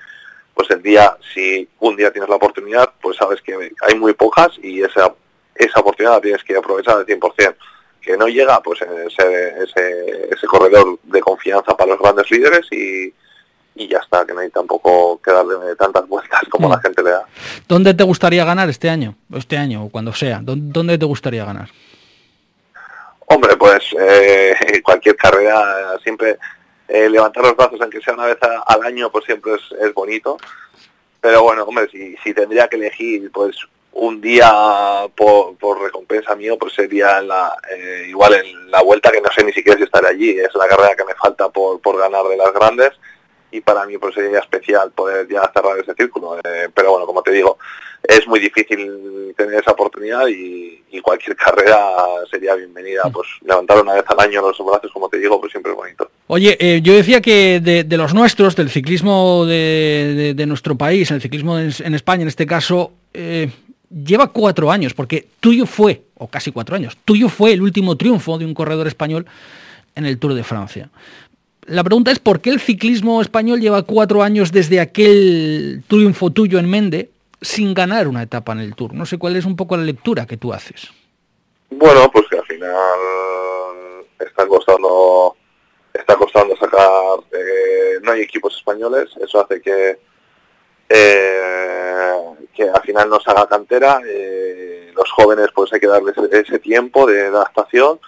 pues 0.54 0.70
el 0.72 0.82
día, 0.82 1.18
si 1.34 1.68
un 1.80 1.96
día 1.96 2.12
tienes 2.12 2.30
la 2.30 2.38
oportunidad, 2.38 2.92
pues 3.02 3.18
sabes 3.18 3.42
que 3.42 3.72
hay 3.82 3.96
muy 3.96 4.14
pocas 4.14 4.52
y 4.62 4.82
esa, 4.82 5.14
esa 5.56 5.80
oportunidad 5.80 6.16
la 6.16 6.22
tienes 6.22 6.44
que 6.44 6.56
aprovechar 6.56 6.98
al 6.98 7.06
100%. 7.06 7.56
Que 8.02 8.18
no 8.18 8.28
llega, 8.28 8.62
pues 8.62 8.82
ese, 8.82 9.64
ese, 9.64 10.30
ese 10.32 10.48
corredor 10.48 11.00
de 11.04 11.22
confianza 11.22 11.76
para 11.76 11.92
los 11.92 12.00
grandes 12.00 12.30
líderes 12.30 12.68
y, 12.72 13.12
y 13.76 13.88
ya 13.90 13.98
está, 13.98 14.26
que 14.26 14.34
no 14.34 14.40
hay 14.40 14.50
tampoco 14.50 15.20
que 15.22 15.32
darle 15.32 15.76
tantas 15.78 16.08
vueltas 16.08 16.42
como 16.50 16.70
la 16.70 16.78
mm. 16.78 16.82
gente 16.82 17.04
le 17.04 17.10
da. 17.12 17.26
¿Dónde 17.68 17.94
te 17.94 18.04
gustaría 18.04 18.46
ganar 18.46 18.70
este 18.70 18.90
año? 18.90 19.16
Este 19.34 19.58
año 19.58 19.86
o 19.86 19.90
cuando 19.90 20.14
sea. 20.14 20.40
¿Dónde 20.42 20.98
te 20.98 21.06
gustaría 21.06 21.44
ganar? 21.46 21.70
Hombre, 23.28 23.58
pues 23.58 23.84
eh, 24.00 24.56
cualquier 24.84 25.16
carrera 25.16 25.98
siempre 26.04 26.38
eh, 26.88 27.10
levantar 27.10 27.44
los 27.44 27.56
brazos, 27.56 27.82
aunque 27.82 28.02
sea 28.02 28.14
una 28.14 28.26
vez 28.26 28.38
al 28.42 28.84
año, 28.84 29.12
pues 29.12 29.26
siempre 29.26 29.54
es, 29.54 29.94
bonito. 29.94 30.38
Pero 31.22 31.44
bueno, 31.44 31.64
hombre, 31.64 31.90
si, 31.90 32.16
si, 32.24 32.34
tendría 32.34 32.68
que 32.68 32.76
elegir, 32.76 33.32
pues 33.32 33.58
un 33.94 34.22
día 34.22 34.52
por, 35.16 35.82
recompensa 35.82 36.36
mío, 36.36 36.58
pues 36.58 36.74
sería 36.74 37.22
la, 37.22 37.56
eh, 37.72 38.06
igual 38.10 38.34
en 38.34 38.70
la 38.70 38.82
vuelta, 38.82 39.12
que 39.12 39.22
no 39.22 39.30
sé 39.32 39.44
ni 39.44 39.54
siquiera 39.54 39.78
si 39.78 39.86
estaré 39.86 40.10
allí, 40.10 40.32
es 40.32 40.54
la 40.54 40.68
carrera 40.68 40.96
que 40.96 41.06
me 41.06 41.16
falta 41.16 41.50
por, 41.50 41.80
por 41.80 41.98
ganar 41.98 42.26
de 42.26 42.38
las 42.38 42.54
grandes 42.54 42.92
y 43.56 43.62
para 43.62 43.86
mí 43.86 43.98
pues 43.98 44.14
sería 44.16 44.40
especial 44.40 44.92
poder 44.92 45.28
ya 45.28 45.50
cerrar 45.54 45.80
ese 45.80 45.94
círculo. 45.94 46.38
Eh, 46.44 46.70
pero 46.74 46.92
bueno, 46.92 47.06
como 47.06 47.24
te 47.24 47.32
digo, 47.32 47.58
es 48.08 48.28
muy 48.28 48.40
difícil 48.40 49.34
tener 49.38 49.60
esa 49.60 49.72
oportunidad 49.72 50.28
y, 50.28 50.74
cualquier 51.04 51.36
carrera 51.36 51.78
sería 52.32 52.56
bienvenida. 52.56 53.04
Mm. 53.06 53.12
Pues 53.12 53.28
levantar 53.42 53.82
una 53.82 53.94
vez 53.94 54.06
al 54.08 54.20
año 54.20 54.42
los 54.42 54.58
brazos, 54.66 54.92
como 54.92 55.08
te 55.10 55.20
digo, 55.20 55.40
pues 55.40 55.52
siempre 55.52 55.74
es 55.74 55.78
bonito. 55.78 56.10
Oye, 56.28 56.58
eh, 56.60 56.80
yo 56.82 56.94
decía 56.94 57.22
que 57.22 57.60
de, 57.60 57.98
los 57.98 58.14
nuestros, 58.14 58.56
del 58.56 58.70
ciclismo 58.70 59.46
de, 59.46 60.44
nuestro 60.48 60.76
país, 60.76 61.12
el 61.12 61.22
ciclismo 61.22 61.60
en, 61.60 61.94
España 61.94 62.24
en 62.24 62.30
este 62.30 62.48
caso, 62.48 62.94
eh, 63.14 63.52
lleva 63.90 64.32
cuatro 64.32 64.72
años, 64.72 64.94
porque 64.94 65.28
tuyo 65.42 65.66
fue, 65.66 66.02
o 66.18 66.28
casi 66.28 66.52
cuatro 66.52 66.76
años, 66.76 66.98
tuyo 67.06 67.30
fue 67.30 67.52
el 67.52 67.62
último 67.62 67.98
triunfo 67.98 68.38
de 68.38 68.46
un 68.46 68.54
corredor 68.54 68.88
español 68.88 69.26
en 69.96 70.06
el 70.06 70.18
Tour 70.18 70.34
de 70.34 70.44
Francia. 70.44 70.90
La 71.68 71.84
pregunta 71.84 72.12
es 72.12 72.20
por 72.20 72.42
qué 72.42 72.52
el 72.52 72.60
ciclismo 72.60 73.22
español 73.22 73.60
lleva 73.60 73.82
cuatro 73.84 74.24
años 74.24 74.52
desde 74.52 74.80
aquel 74.80 75.84
triunfo 75.88 76.30
tuyo 76.30 76.58
en 76.58 76.70
Mende 76.70 77.10
sin 77.46 77.74
ganar 77.74 78.08
una 78.08 78.24
etapa 78.24 78.52
en 78.54 78.60
el 78.60 78.76
Tour. 78.76 78.94
No 78.94 79.06
sé 79.06 79.18
cuál 79.18 79.36
es 79.36 79.46
un 79.46 79.56
poco 79.56 79.78
la 79.78 79.84
lectura 79.84 80.26
que 80.26 80.38
tú 80.38 80.54
haces. 80.54 80.92
Bueno, 81.70 82.10
pues 82.12 82.26
que 82.30 82.38
al 82.38 82.46
final 82.46 82.76
está 84.20 84.48
costando 84.48 85.36
está 85.94 86.16
costando 86.16 86.56
sacar 86.58 87.20
eh, 87.32 88.00
no 88.02 88.12
hay 88.12 88.22
equipos 88.22 88.56
españoles 88.56 89.10
eso 89.22 89.42
hace 89.42 89.62
que 89.62 89.98
eh, 90.90 92.16
que 92.54 92.64
al 92.70 92.82
final 92.82 93.10
no 93.10 93.20
se 93.20 93.32
haga 93.32 93.48
cantera 93.48 94.02
eh, 94.06 94.92
los 94.94 95.10
jóvenes 95.12 95.48
pues 95.56 95.72
hay 95.74 95.80
que 95.80 95.88
darles 95.88 96.16
ese 96.32 96.60
tiempo 96.60 97.06
de 97.06 97.28
adaptación 97.28 98.00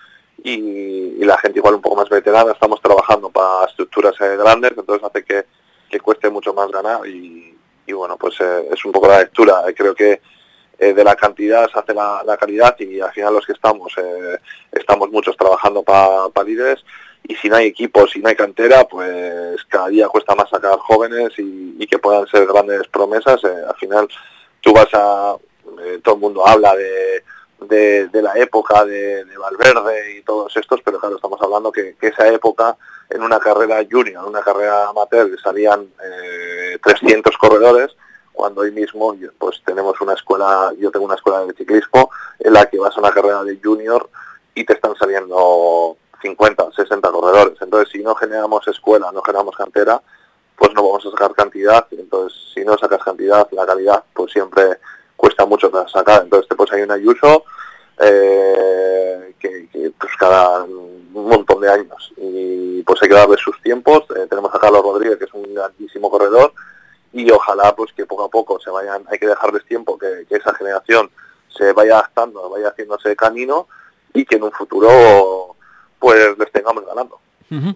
y, 0.43 1.25
la 1.25 1.37
gente 1.37 1.59
igual 1.59 1.75
un 1.75 1.81
poco 1.81 1.97
más 1.97 2.09
veterana 2.09 2.51
estamos 2.51 2.81
trabajando 2.81 3.29
para 3.29 3.65
estructuras 3.65 4.13
eh, 4.21 4.37
grandes, 4.37 4.71
entonces 4.77 5.07
hace 5.07 5.23
que, 5.23 5.99
cueste 5.99 6.29
mucho 6.29 6.53
más 6.53 6.71
ganar 6.71 7.05
y, 7.07 7.56
bueno, 7.93 8.17
pues 8.17 8.35
eh, 8.39 8.67
es 8.71 8.83
un 8.85 8.91
poco 8.91 9.07
la 9.07 9.19
lectura. 9.19 9.63
Creo 9.75 9.95
que 9.95 10.21
eh, 10.79 10.93
de 10.93 11.03
la 11.03 11.15
cantidad 11.15 11.69
se 11.71 11.79
hace 11.79 11.93
la, 11.93 12.37
calidad 12.39 12.75
y 12.79 12.99
al 12.99 13.11
final 13.11 13.33
los 13.33 13.45
que 13.45 13.53
estamos, 13.53 13.93
estamos 14.71 15.09
muchos 15.09 15.35
trabajando 15.35 15.83
para 15.83 16.29
líderes 16.45 16.83
y 17.27 17.35
si 17.35 17.49
no 17.49 17.55
hay 17.55 17.67
equipos, 17.67 18.11
si 18.11 18.19
no 18.19 18.29
hay 18.29 18.35
cantera, 18.35 18.87
pues 18.87 19.63
cada 19.65 19.87
día 19.87 20.07
cuesta 20.07 20.35
más 20.35 20.49
sacar 20.49 20.77
jóvenes 20.77 21.33
y, 21.37 21.85
que 21.87 21.99
puedan 21.99 22.27
ser 22.27 22.45
grandes 22.45 22.87
promesas. 22.89 23.43
al 23.43 23.75
final 23.75 24.07
tú 24.61 24.73
vas 24.73 24.87
a, 24.93 25.35
todo 26.03 26.15
el 26.15 26.21
mundo 26.21 26.45
habla 26.45 26.75
de 26.75 27.23
de, 27.59 28.09
la 28.13 28.37
época 28.37 28.85
de, 28.85 29.25
Valverde 29.37 30.17
y 30.17 30.21
todos 30.23 30.55
estos, 30.55 30.81
pero 30.83 30.99
claro, 30.99 31.15
estamos 31.15 31.41
hablando 31.41 31.71
que, 31.71 31.95
esa 32.01 32.27
época 32.27 32.77
en 33.09 33.21
una 33.21 33.39
carrera 33.39 33.85
junior, 33.89 34.23
en 34.23 34.29
una 34.29 34.41
carrera 34.41 34.89
amateur, 34.89 35.29
salían 35.41 35.87
300 36.81 37.33
eh, 37.33 37.37
corredores, 37.39 37.95
cuando 38.33 38.61
hoy 38.61 38.71
mismo 38.71 39.15
pues 39.39 39.61
tenemos 39.65 39.99
una 39.99 40.13
escuela, 40.13 40.71
yo 40.77 40.91
tengo 40.91 41.05
una 41.05 41.15
escuela 41.15 41.45
de 41.45 41.53
ciclismo 41.53 42.11
en 42.39 42.53
la 42.53 42.67
que 42.67 42.77
vas 42.77 42.95
a 42.95 42.99
una 42.99 43.11
carrera 43.11 43.43
de 43.43 43.59
junior 43.63 44.09
y 44.53 44.63
te 44.63 44.73
están 44.73 44.95
saliendo 44.95 45.97
50, 46.21 46.71
60 46.75 47.11
corredores. 47.11 47.57
Entonces, 47.61 47.89
si 47.91 48.03
no 48.03 48.13
generamos 48.15 48.67
escuela, 48.67 49.11
no 49.11 49.21
generamos 49.21 49.55
cantera, 49.55 50.01
pues 50.55 50.71
no 50.73 50.83
vamos 50.83 51.05
a 51.05 51.11
sacar 51.11 51.33
cantidad. 51.33 51.87
Entonces, 51.91 52.39
si 52.53 52.63
no 52.63 52.77
sacas 52.77 53.03
cantidad, 53.03 53.47
la 53.51 53.65
calidad, 53.65 54.03
pues 54.13 54.31
siempre 54.31 54.77
cuesta 55.17 55.45
mucho 55.45 55.69
sacar. 55.91 56.23
Entonces, 56.23 56.47
pues 56.55 56.71
hay 56.71 56.83
un 56.83 56.91
Ayuso 56.91 57.43
eh, 57.99 59.33
que, 59.39 59.67
pues 59.99 60.13
cada 60.17 60.63
un 60.63 61.29
montón 61.29 61.59
de 61.61 61.69
años 61.69 62.13
y 62.15 62.83
pues 62.83 63.01
hay 63.01 63.09
que 63.09 63.15
darle 63.15 63.37
sus 63.37 63.61
tiempos. 63.61 64.03
Eh, 64.15 64.27
tenemos 64.29 64.53
a 64.53 64.59
Carlos 64.59 64.83
Rodríguez, 64.83 65.17
que 65.17 65.25
es 65.25 65.33
un 65.33 65.53
grandísimo 65.53 66.09
corredor 66.09 66.53
y 67.13 67.29
ojalá 67.31 67.75
pues 67.75 67.91
que 67.93 68.05
poco 68.05 68.25
a 68.25 68.29
poco 68.29 68.59
se 68.59 68.69
vayan, 68.69 69.03
hay 69.09 69.17
que 69.17 69.27
dejarles 69.27 69.65
tiempo 69.65 69.97
que, 69.97 70.25
esa 70.29 70.53
generación 70.53 71.09
se 71.49 71.73
vaya 71.73 71.95
adaptando, 71.95 72.49
vaya 72.49 72.69
haciéndose 72.69 73.15
camino 73.15 73.67
y 74.13 74.25
que 74.25 74.35
en 74.35 74.43
un 74.43 74.51
futuro 74.51 75.55
pues 75.99 76.37
les 76.37 76.51
tengamos 76.51 76.85
ganando. 76.85 77.19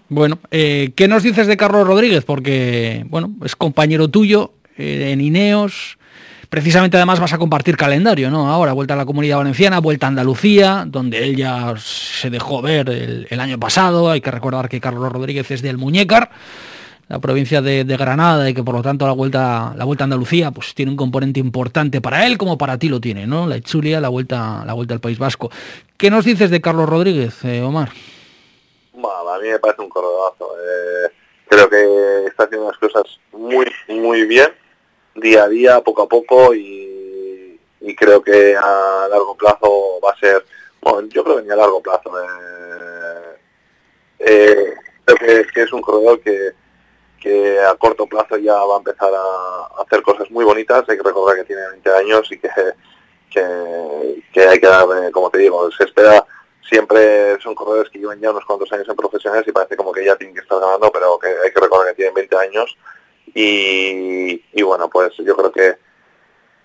Bueno, 0.10 0.38
eh, 0.52 0.92
¿qué 0.96 1.08
nos 1.08 1.24
dices 1.24 1.48
de 1.48 1.56
Carlos 1.56 1.88
Rodríguez? 1.88 2.26
Porque, 2.26 3.06
bueno, 3.08 3.32
es 3.44 3.56
compañero 3.56 4.10
tuyo 4.10 4.52
eh, 4.78 5.12
en 5.12 5.22
Ineos, 5.22 5.98
precisamente 6.52 6.98
además 6.98 7.22
vas 7.22 7.32
a 7.32 7.38
compartir 7.38 7.78
calendario, 7.78 8.30
¿no? 8.30 8.52
Ahora, 8.52 8.74
vuelta 8.74 8.94
a 8.94 8.98
la 8.98 9.06
Comunidad 9.06 9.38
Valenciana, 9.38 9.80
vuelta 9.80 10.08
a 10.08 10.10
Andalucía, 10.10 10.84
donde 10.86 11.24
él 11.24 11.38
ya 11.38 11.74
se 11.78 12.30
dejó 12.30 12.62
ver 12.62 12.90
el, 12.90 13.40
año 13.40 13.58
pasado, 13.58 14.12
hay 14.12 14.20
que 14.20 14.32
recordar 14.32 14.68
que 14.68 14.82
Carlos 14.82 15.14
Rodríguez 15.14 15.50
es 15.50 15.62
del 15.62 15.78
Muñécar, 15.78 16.30
la 17.08 17.20
provincia 17.20 17.62
de, 17.62 17.86
Granada 17.86 18.50
y 18.50 18.54
que 18.54 18.64
por 18.64 18.76
lo 18.76 18.82
tanto 18.82 19.08
la 19.08 19.14
vuelta 19.14 19.74
la 19.78 19.86
vuelta 19.86 20.04
a 20.04 20.06
Andalucía 20.06 20.52
pues 20.52 20.76
tiene 20.76 20.92
un 20.92 20.98
componente 20.98 21.40
importante 21.40 22.02
para 22.02 22.26
él 22.28 22.38
como 22.38 22.58
para 22.58 22.78
ti 22.78 22.88
lo 22.88 23.02
tiene 23.02 23.28
no 23.28 23.48
la 23.48 23.58
Itzulia 23.58 24.00
la 24.00 24.08
vuelta 24.08 24.64
la 24.66 24.72
vuelta 24.72 24.94
al 24.94 25.02
País 25.02 25.20
Vasco 25.20 25.52
¿qué 25.98 26.10
nos 26.10 26.24
dices 26.24 26.50
de 26.50 26.62
Carlos 26.62 26.88
Rodríguez 26.88 27.44
eh, 27.44 27.62
Omar? 27.62 27.90
a 27.90 29.40
mí 29.40 29.50
me 29.50 29.60
parece 29.60 29.82
un 29.82 29.90
corredazo 29.90 30.52
eh, 30.58 31.12
creo 31.50 31.70
que 31.70 32.28
está 32.28 32.44
haciendo 32.46 32.70
las 32.70 32.78
cosas 32.78 33.20
muy 33.34 33.66
muy 33.90 34.26
bien 34.26 34.48
día 35.16 35.44
a 35.44 35.48
día 35.48 35.82
poco 35.82 36.04
a 36.04 36.10
poco 36.10 36.54
y, 36.54 36.90
creo 37.98 38.24
que 38.24 38.56
a 38.56 39.08
largo 39.10 39.36
plazo 39.36 40.00
va 40.04 40.12
a 40.12 40.18
ser 40.18 40.44
bueno 40.82 41.08
yo 41.10 41.24
creo 41.24 41.38
que 41.38 41.44
ni 41.44 41.52
a 41.52 41.56
largo 41.56 41.82
plazo 41.82 42.12
eh, 44.18 44.74
creo 45.06 45.46
que 45.54 45.62
es 45.62 45.72
un 45.72 45.82
corredor 45.82 46.20
que 46.22 46.54
que 47.22 47.60
a 47.60 47.76
corto 47.76 48.08
plazo 48.08 48.36
ya 48.38 48.56
va 48.56 48.76
a 48.76 48.80
empezar 48.80 49.14
a 49.14 49.82
hacer 49.82 50.02
cosas 50.02 50.30
muy 50.32 50.44
bonitas. 50.44 50.84
Hay 50.90 50.98
que 50.98 51.04
recordar 51.04 51.38
que 51.38 51.44
tiene 51.46 51.62
20 51.70 51.90
años 51.92 52.32
y 52.32 52.40
que, 52.40 52.50
que, 53.30 54.42
hay 54.42 54.60
que 54.60 54.68
dar, 54.68 54.86
como 55.12 55.30
te 55.30 55.38
digo, 55.38 55.72
se 55.72 55.84
espera 55.84 56.26
siempre, 56.68 57.40
son 57.40 57.54
corredores 57.54 57.92
que 57.92 58.00
llevan 58.00 58.20
ya 58.20 58.32
unos 58.32 58.46
cuantos 58.46 58.72
años 58.74 58.90
en 58.90 58.96
profesionales 58.96 59.48
y 59.48 59.52
parece 59.52 59.78
como 59.78 59.92
que 59.92 60.04
ya 60.04 60.16
tienen 60.16 60.34
que 60.34 60.42
estar 60.42 60.60
ganando, 60.60 60.92
pero 60.92 61.20
que 61.20 61.28
hay 61.28 61.52
que 61.54 61.60
recordar 61.60 61.90
que 61.90 61.96
tienen 61.96 62.16
20 62.16 62.38
años 62.38 62.78
y, 63.34 64.62
bueno, 64.62 64.90
pues 64.90 65.14
yo 65.18 65.36
creo 65.36 65.52
que 65.52 65.76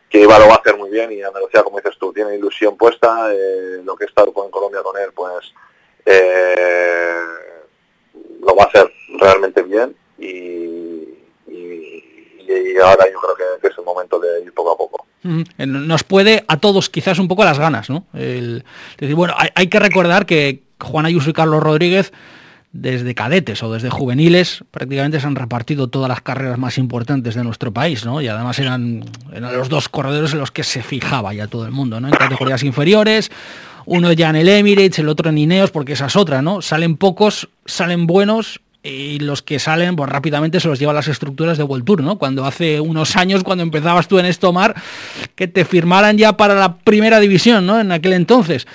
que 0.09 0.21
Iba 0.21 0.39
lo 0.39 0.47
va 0.47 0.55
a 0.55 0.57
hacer 0.59 0.77
muy 0.77 0.91
bien 0.91 1.13
y 1.13 1.23
Andalucía, 1.23 1.63
como 1.63 1.79
dices 1.79 1.99
tú, 1.99 2.13
tiene 2.13 2.37
ilusión 2.37 2.77
puesta, 2.77 3.33
eh, 3.33 3.83
lo 3.85 3.97
que 3.97 4.05
he 4.05 4.07
estado 4.07 4.33
Colombia 4.33 4.83
con 4.83 4.97
él, 5.01 5.11
pues 5.15 5.53
eh, 6.05 7.19
lo 8.41 8.55
va 8.55 8.65
a 8.65 8.67
hacer 8.67 8.93
realmente 9.19 9.63
bien 9.63 9.97
y, 10.19 11.15
ahora 12.83 13.07
yo 13.11 13.19
creo 13.19 13.59
que, 13.61 13.69
es 13.69 13.79
el 13.79 13.85
momento 13.85 14.21
de 14.21 14.43
ir 14.43 14.53
poco 14.53 14.73
a 14.73 14.77
poco. 14.77 15.07
Nos 15.59 16.05
puede 16.05 16.45
a 16.47 16.61
todos 16.61 16.89
quizás 16.89 17.19
un 17.19 17.27
poco 17.27 17.43
las 17.43 17.59
ganas, 17.59 17.91
¿no? 17.91 18.05
decir, 18.13 19.15
bueno, 19.17 19.35
hay, 19.55 19.67
que 19.69 19.81
recordar 19.81 20.27
que 20.27 20.63
Juan 20.81 21.07
Ayuso 21.07 21.31
y 21.31 21.33
Carlos 21.33 21.63
Rodríguez 21.63 22.13
desde 22.73 23.15
cadetes 23.15 23.63
o 23.63 23.73
desde 23.73 23.91
juveniles 23.91 24.65
prácticamente 24.71 25.21
se 25.21 25.27
han 25.27 25.37
repartido 25.37 25.89
todas 25.89 26.09
las 26.09 26.21
carreras 26.21 26.59
más 26.59 26.79
importantes 26.79 27.35
de 27.35 27.45
nuestro 27.45 27.73
país, 27.73 28.05
¿no? 28.05 28.21
Y 28.21 28.29
además 28.29 28.59
eran, 28.59 29.05
los 29.33 29.69
dos 29.69 29.89
corredores 29.89 30.33
en 30.33 30.41
los 30.41 30.51
que 30.51 30.65
se 30.65 30.83
fijaba 30.83 31.33
ya 31.33 31.47
todo 31.47 31.65
el 31.65 31.73
mundo, 31.73 32.01
¿no? 32.01 32.09
En 32.09 32.15
categorías 32.15 32.63
inferiores, 32.63 33.31
uno 33.87 34.13
ya 34.13 34.31
en 34.31 34.37
el 34.37 34.49
Emirates, 34.49 34.99
el 34.99 35.09
otro 35.09 35.31
en 35.31 35.39
Ineos, 35.39 35.71
porque 35.71 35.95
esa 35.95 36.07
es 36.07 36.17
otra, 36.17 36.43
¿no? 36.43 36.61
Salen 36.61 36.97
pocos, 36.97 37.49
salen 37.65 38.07
buenos 38.07 38.61
y 38.83 39.19
los 39.19 39.43
que 39.43 39.59
salen, 39.59 39.97
pues 39.97 40.11
rápidamente 40.11 40.61
se 40.61 40.69
los 40.69 40.79
lleva 40.79 40.93
las 40.93 41.09
estructuras 41.09 41.59
de 41.59 41.65
World 41.65 41.85
Tour, 41.85 42.03
¿no? 42.03 42.19
Cuando 42.19 42.45
hace 42.45 42.81
unos 42.81 43.17
años, 43.17 43.43
cuando 43.43 43.63
empezabas 43.63 44.07
tú 44.07 44.19
en 44.19 44.27
esto, 44.27 44.51
Omar, 44.51 44.75
que 45.35 45.49
te 45.49 45.65
firmaran 45.65 46.19
ya 46.19 46.37
para 46.37 46.55
la 46.55 46.77
primera 46.77 47.21
división, 47.21 47.67
¿no? 47.67 47.81
En 47.81 47.91
aquel 47.91 48.13
entonces. 48.13 48.67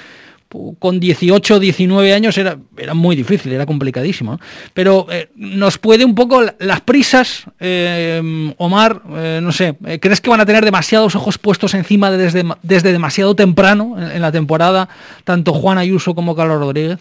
Con 0.80 1.00
18, 1.00 1.60
19 1.60 2.14
años 2.14 2.38
era, 2.38 2.58
era 2.78 2.94
muy 2.94 3.16
difícil, 3.16 3.54
era 3.54 3.66
complicadísimo. 3.66 4.40
Pero 4.74 5.06
eh, 5.10 5.30
nos 5.36 5.78
puede 5.78 6.04
un 6.04 6.14
poco 6.14 6.42
las 6.60 6.82
prisas, 6.82 7.46
eh, 7.60 8.54
Omar, 8.58 9.02
eh, 9.16 9.40
no 9.42 9.52
sé, 9.52 9.78
¿crees 10.02 10.20
que 10.20 10.30
van 10.30 10.42
a 10.42 10.46
tener 10.46 10.66
demasiados 10.66 11.16
ojos 11.16 11.38
puestos 11.38 11.74
encima 11.74 12.12
desde, 12.12 12.44
desde 12.64 12.92
demasiado 12.92 13.36
temprano 13.36 13.96
en, 13.98 14.22
la 14.22 14.32
temporada, 14.32 14.90
tanto 15.24 15.54
Juan 15.54 15.78
Ayuso 15.78 16.14
como 16.14 16.36
Carlos 16.36 16.60
Rodríguez? 16.60 17.00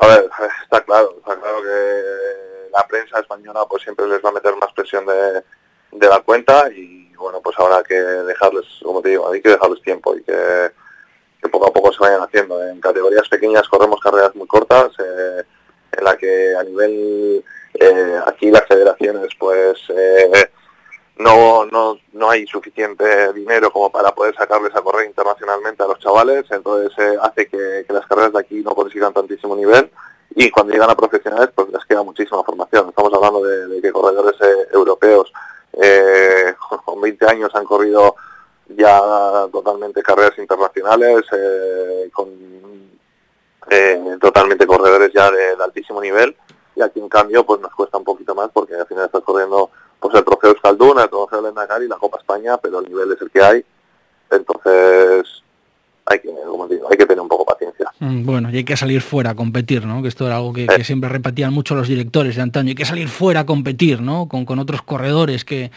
A 0.00 0.06
ver, 0.06 0.28
está 0.64 0.82
claro, 0.82 1.14
está 1.18 1.40
claro 1.40 1.62
que 1.62 2.70
la 2.76 2.86
prensa 2.86 3.20
española 3.20 3.64
pues 3.68 3.82
siempre 3.82 4.06
les 4.06 4.22
va 4.22 4.28
a 4.28 4.32
meter 4.32 4.54
más 4.56 4.72
presión 4.74 5.06
de, 5.06 6.08
la 6.08 6.20
cuenta 6.20 6.70
y 6.70 7.10
bueno, 7.16 7.40
pues 7.40 7.58
habrá 7.58 7.82
que 7.82 7.94
dejarles, 7.94 8.66
como 8.82 9.00
te 9.00 9.10
digo, 9.10 9.30
hay 9.30 9.40
que 9.40 9.48
dejarles 9.50 9.80
tiempo 9.80 10.14
y 10.14 10.22
que, 10.22 10.72
poco 11.50 11.68
a 11.68 11.72
poco 11.72 11.92
se 11.92 12.00
vayan 12.00 12.22
haciendo. 12.22 12.62
En 12.66 12.80
categorías 12.80 13.28
pequeñas 13.28 13.68
corremos 13.68 14.00
carreras 14.00 14.34
muy 14.34 14.46
cortas, 14.46 14.92
eh, 14.98 15.42
en 15.92 16.04
la 16.04 16.16
que 16.16 16.54
a 16.56 16.62
nivel, 16.62 17.44
eh, 17.74 18.20
aquí 18.26 18.50
las 18.50 18.66
federaciones 18.66 19.28
pues... 19.38 19.78
Eh, 19.90 20.50
no, 21.18 21.64
no, 21.66 21.98
no 22.12 22.30
hay 22.30 22.46
suficiente 22.46 23.32
dinero 23.32 23.70
como 23.70 23.90
para 23.90 24.14
poder 24.14 24.34
sacarles 24.34 24.74
a 24.74 24.82
correr 24.82 25.06
internacionalmente 25.06 25.82
a 25.82 25.86
los 25.86 25.98
chavales, 25.98 26.44
entonces 26.50 26.92
eh, 26.98 27.16
hace 27.22 27.48
que, 27.48 27.86
las 27.88 28.06
carreras 28.06 28.32
de 28.32 28.40
aquí 28.40 28.56
no 28.62 28.74
consigan 28.74 29.14
tantísimo 29.14 29.56
nivel 29.56 29.90
y 30.34 30.50
cuando 30.50 30.72
llegan 30.72 30.90
a 30.90 30.94
profesionales 30.94 31.50
pues 31.54 31.70
les 31.70 31.84
queda 31.86 32.02
muchísima 32.02 32.44
formación. 32.44 32.88
Estamos 32.90 33.12
hablando 33.14 33.42
de, 33.42 33.80
que 33.80 33.92
corredores 33.92 34.38
eh, 34.42 34.68
europeos 34.74 35.32
eh, 35.72 36.54
con 36.84 37.00
20 37.00 37.26
años 37.26 37.54
han 37.54 37.64
corrido 37.64 38.16
ya 38.68 39.00
totalmente 39.52 40.02
carreras 40.02 40.38
internacionales, 40.38 41.22
con 42.12 42.28
totalmente 44.20 44.66
corredores 44.66 45.10
ya 45.12 45.30
de, 45.30 45.62
altísimo 45.62 46.00
nivel 46.00 46.36
y 46.74 46.82
aquí 46.82 47.00
en 47.00 47.08
cambio 47.08 47.44
pues 47.44 47.60
nos 47.60 47.74
cuesta 47.74 47.98
un 47.98 48.04
poquito 48.04 48.34
más 48.34 48.50
porque 48.52 48.74
al 48.74 48.86
final 48.86 49.06
estás 49.06 49.22
corriendo 49.22 49.70
pues 49.98 50.14
el 50.14 50.24
trofeo 50.24 50.52
Escalduna, 50.52 51.04
el 51.04 51.10
trofeo 51.10 51.42
Lendacar 51.42 51.82
y 51.82 51.88
la 51.88 51.96
Copa 51.96 52.18
España, 52.18 52.58
pero 52.58 52.80
el 52.80 52.88
nivel 52.88 53.12
es 53.12 53.20
el 53.20 53.30
que 53.30 53.42
hay. 53.42 53.64
Entonces, 54.30 55.42
hay 56.04 56.20
que, 56.20 56.32
como 56.32 56.68
digo, 56.68 56.86
hay 56.90 56.96
que 56.96 57.06
tener 57.06 57.20
un 57.20 57.28
poco 57.28 57.44
paciencia. 57.44 57.55
Mm, 57.98 58.24
bueno, 58.26 58.50
y 58.50 58.58
hay 58.58 58.64
que 58.64 58.76
salir 58.76 59.00
fuera 59.00 59.30
a 59.30 59.34
competir, 59.34 59.86
¿no? 59.86 60.02
Que 60.02 60.08
esto 60.08 60.26
era 60.26 60.36
algo 60.36 60.52
que, 60.52 60.66
siempre 60.84 61.08
repetían 61.08 61.52
mucho 61.52 61.74
los 61.74 61.88
directores 61.88 62.36
de 62.36 62.42
antaño. 62.42 62.68
Hay 62.68 62.74
que 62.74 62.84
salir 62.84 63.08
fuera 63.08 63.40
a 63.40 63.46
competir, 63.46 64.02
¿no? 64.02 64.28
Con, 64.28 64.44
con 64.44 64.58
otros 64.58 64.82
corredores 64.82 65.44
que 65.44 65.70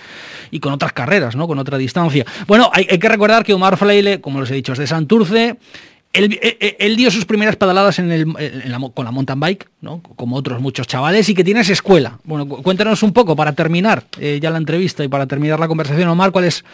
y 0.52 0.60
con 0.60 0.74
otras 0.74 0.92
carreras, 0.92 1.36
¿no? 1.36 1.48
Con 1.48 1.60
otra 1.60 1.78
distancia. 1.78 2.26
Bueno, 2.48 2.70
hay, 2.74 2.88
hay 2.90 3.00
que 3.00 3.08
recordar 3.08 3.44
que 3.46 3.54
Omar 3.54 3.78
Fleile, 3.78 4.20
como 4.20 4.42
les 4.42 4.52
he 4.52 4.56
dicho, 4.56 4.74
es 4.74 4.80
de 4.80 4.88
Santurce. 4.88 5.58
Eh, 6.12 6.40
eh, 6.42 6.76
él, 6.80 6.96
dio 6.98 7.12
sus 7.12 7.26
primeras 7.26 7.56
pedaladas 7.56 8.00
en 8.00 8.12
el, 8.12 8.26
con 8.96 9.06
la 9.06 9.12
mountain 9.12 9.40
bike, 9.40 9.70
¿no? 9.82 10.02
como 10.02 10.38
otros 10.38 10.60
muchos 10.60 10.88
chavales, 10.88 11.30
y 11.30 11.36
que 11.36 11.44
tienes 11.44 11.70
escuela. 11.70 12.20
Bueno, 12.24 12.48
cuéntanos 12.48 13.04
un 13.04 13.14
poco 13.14 13.36
para 13.36 13.54
terminar 13.54 14.04
eh, 14.20 14.40
ya 14.42 14.50
la 14.50 14.58
entrevista 14.58 15.04
y 15.04 15.08
para 15.08 15.28
terminar 15.28 15.60
la 15.60 15.68
conversación, 15.68 16.10
Omar, 16.10 16.32
¿cuál 16.32 16.46
es, 16.46 16.66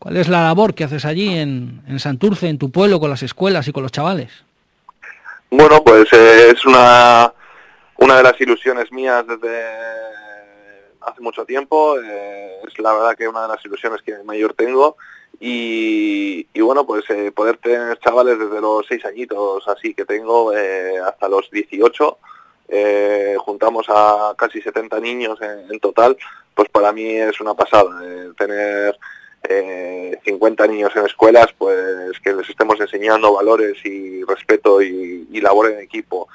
cuál 0.00 0.16
es 0.16 0.28
la 0.28 0.42
labor 0.42 0.74
que 0.74 0.82
haces 0.82 1.04
allí 1.04 1.28
en, 1.28 1.80
en 1.86 2.00
Santurce, 2.00 2.48
en 2.48 2.58
tu 2.58 2.70
pueblo, 2.70 2.98
con 2.98 3.08
las 3.08 3.22
escuelas 3.22 3.68
y 3.68 3.72
con 3.72 3.84
los 3.84 3.92
chavales? 3.92 4.30
Bueno, 5.54 5.84
pues 5.84 6.10
es 6.14 6.64
una, 6.64 7.30
una 7.98 8.16
de 8.16 8.22
las 8.22 8.40
ilusiones 8.40 8.90
mías 8.90 9.22
desde 9.26 9.62
hace 11.02 11.20
mucho 11.20 11.44
tiempo. 11.44 11.98
es 12.00 12.78
la 12.78 12.94
verdad 12.94 13.14
que 13.14 13.28
una 13.28 13.42
de 13.42 13.48
las 13.48 13.62
ilusiones 13.66 14.00
que 14.00 14.16
mayor 14.24 14.54
tengo 14.54 14.96
y, 15.38 16.58
bueno, 16.58 16.86
pues 16.86 17.04
eh, 17.10 17.32
poder 17.32 17.58
tener 17.58 17.98
chavales 17.98 18.38
desde 18.38 18.62
los 18.62 18.86
seis 18.88 19.04
añitos 19.04 19.68
así 19.68 19.92
que 19.92 20.06
tengo 20.06 20.56
eh, 20.56 20.98
hasta 21.00 21.28
los 21.28 21.50
18, 21.50 22.18
eh, 22.68 23.36
juntamos 23.38 23.84
a 23.90 24.32
casi 24.38 24.62
70 24.62 25.00
niños 25.00 25.38
en, 25.42 25.78
total, 25.80 26.16
pues 26.54 26.70
para 26.70 26.92
mí 26.92 27.10
es 27.10 27.38
una 27.42 27.52
pasada 27.52 27.90
tener 28.38 28.98
50 30.24 30.66
niños 30.66 30.92
en 30.94 31.06
escuelas, 31.06 31.48
pues 31.58 32.18
que 32.20 32.32
les 32.32 32.48
estemos 32.48 32.80
enseñando 32.80 33.34
valores 33.34 33.76
y 33.84 34.22
respeto 34.24 34.80
y, 34.80 35.40
labor 35.40 35.70
en 35.70 35.80
equipo. 35.80 36.28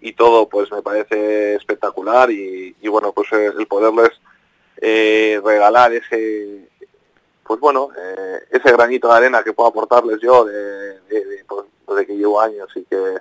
Y 0.00 0.12
todo, 0.12 0.48
pues 0.48 0.70
me 0.70 0.82
parece 0.82 1.54
espectacular 1.54 2.30
y, 2.30 2.76
y 2.80 2.88
bueno, 2.88 3.12
pues 3.12 3.32
el 3.32 3.66
poderles 3.66 4.10
regalar 5.42 5.92
ese 5.92 6.68
pues 7.50 7.58
bueno, 7.58 7.88
eh, 7.98 8.38
ese 8.52 8.70
granito 8.70 9.08
de 9.08 9.14
arena 9.14 9.42
que 9.42 9.52
puedo 9.52 9.68
aportarles 9.68 10.20
yo 10.22 10.44
de, 10.44 11.00
pues, 11.48 11.66
de, 11.96 12.06
que 12.06 12.16
llevo 12.16 12.40
años 12.40 12.68
y 12.76 12.84
que 12.84 13.16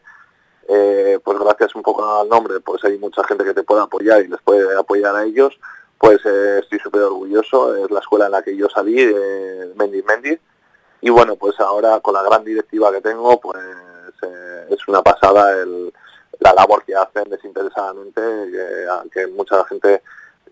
eh, 0.67 1.19
pues 1.23 1.39
gracias 1.39 1.73
un 1.73 1.81
poco 1.81 2.21
al 2.21 2.29
nombre, 2.29 2.59
pues 2.59 2.83
hay 2.83 2.99
mucha 2.99 3.23
gente 3.23 3.43
que 3.43 3.55
te 3.55 3.63
puede 3.63 3.81
apoyar 3.81 4.21
y 4.21 4.27
les 4.27 4.39
puede 4.41 4.77
apoyar 4.77 5.15
a 5.15 5.23
ellos, 5.23 5.59
pues 5.99 6.19
eh, 6.25 6.59
estoy 6.63 6.79
súper 6.79 7.01
orgulloso, 7.01 7.75
es 7.75 7.91
la 7.91 7.99
escuela 7.99 8.27
en 8.27 8.31
la 8.31 8.41
que 8.41 8.55
yo 8.55 8.69
salí, 8.69 8.95
eh, 8.97 9.73
Mendy 9.75 10.01
Mendy, 10.01 10.39
y 11.01 11.09
bueno, 11.09 11.35
pues 11.35 11.59
ahora 11.59 11.99
con 11.99 12.13
la 12.13 12.23
gran 12.23 12.43
directiva 12.43 12.91
que 12.91 13.01
tengo, 13.01 13.39
pues 13.39 13.61
eh, 14.23 14.65
es 14.69 14.87
una 14.87 15.01
pasada 15.01 15.61
el, 15.61 15.93
la 16.39 16.53
labor 16.53 16.83
que 16.85 16.95
hacen 16.95 17.29
desinteresadamente, 17.29 18.21
que, 18.21 18.87
que 19.11 19.27
mucha 19.27 19.63
gente 19.65 20.01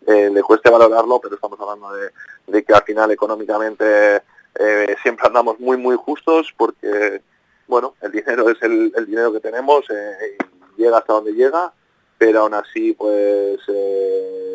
eh, 0.05 0.29
le 0.29 0.43
cueste 0.43 0.69
valorarlo, 0.69 1.19
pero 1.19 1.35
estamos 1.35 1.59
hablando 1.59 1.93
de, 1.93 2.11
de 2.47 2.63
que 2.63 2.73
al 2.73 2.83
final 2.83 3.11
económicamente 3.11 4.21
eh, 4.55 4.95
siempre 5.01 5.27
andamos 5.27 5.59
muy, 5.59 5.77
muy 5.77 5.95
justos 5.95 6.53
porque, 6.57 7.21
bueno, 7.67 7.95
el 8.01 8.11
dinero 8.11 8.49
es 8.49 8.61
el, 8.61 8.91
el 8.95 9.05
dinero 9.05 9.31
que 9.31 9.39
tenemos, 9.39 9.85
eh, 9.89 10.37
llega 10.77 10.97
hasta 10.97 11.13
donde 11.13 11.33
llega, 11.33 11.73
pero 12.17 12.41
aún 12.41 12.53
así, 12.53 12.93
pues, 12.93 13.59
eh, 13.67 14.46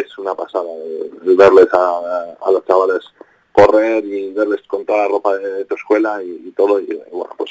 es 0.00 0.18
una 0.18 0.34
pasada 0.34 0.68
el 1.24 1.36
verles 1.36 1.68
a, 1.72 2.50
los 2.50 2.64
chavales 2.66 3.04
correr 3.52 4.04
y 4.04 4.32
verles 4.32 4.62
con 4.66 4.84
toda 4.84 5.04
la 5.04 5.08
ropa 5.08 5.36
de, 5.36 5.64
tu 5.64 5.74
escuela 5.76 6.20
y, 6.22 6.50
todo, 6.56 6.80
y 6.80 6.86
bueno, 7.12 7.30
pues 7.36 7.50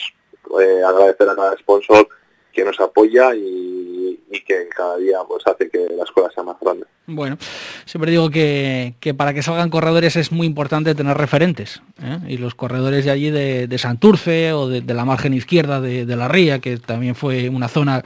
eh, 0.62 0.84
agradecer 0.84 1.30
a 1.30 1.36
cada 1.36 1.58
sponsor 1.58 2.08
que 2.54 2.64
nos 2.64 2.80
apoya 2.80 3.34
y, 3.36 4.20
que 4.46 4.68
cada 4.68 4.98
día 4.98 5.20
pues 5.26 5.42
hace 5.48 5.70
que 5.70 5.88
la 5.96 6.04
escuela 6.04 6.30
sea 6.34 6.44
más 6.44 6.58
grande. 6.60 6.86
Bueno, 7.06 7.38
siempre 7.86 8.12
digo 8.12 8.30
que, 8.30 8.96
que 9.00 9.14
para 9.14 9.34
que 9.34 9.42
salgan 9.42 9.70
corredores 9.70 10.18
es 10.18 10.34
muy 10.34 10.46
importante 10.46 10.96
tener 10.96 11.16
referentes. 11.18 11.82
¿eh? 12.02 12.18
Y 12.28 12.38
los 12.38 12.54
corredores 12.54 13.06
de 13.06 13.12
allí 13.12 13.32
de, 13.32 13.78
Santurce 13.78 14.52
o 14.52 14.68
de, 14.68 14.82
la 14.94 15.06
margen 15.06 15.34
izquierda 15.34 15.80
de, 15.80 16.06
la 16.06 16.28
Ría, 16.28 16.60
que 16.60 16.78
también 16.78 17.16
fue 17.16 17.48
una 17.48 17.70
zona 17.70 18.04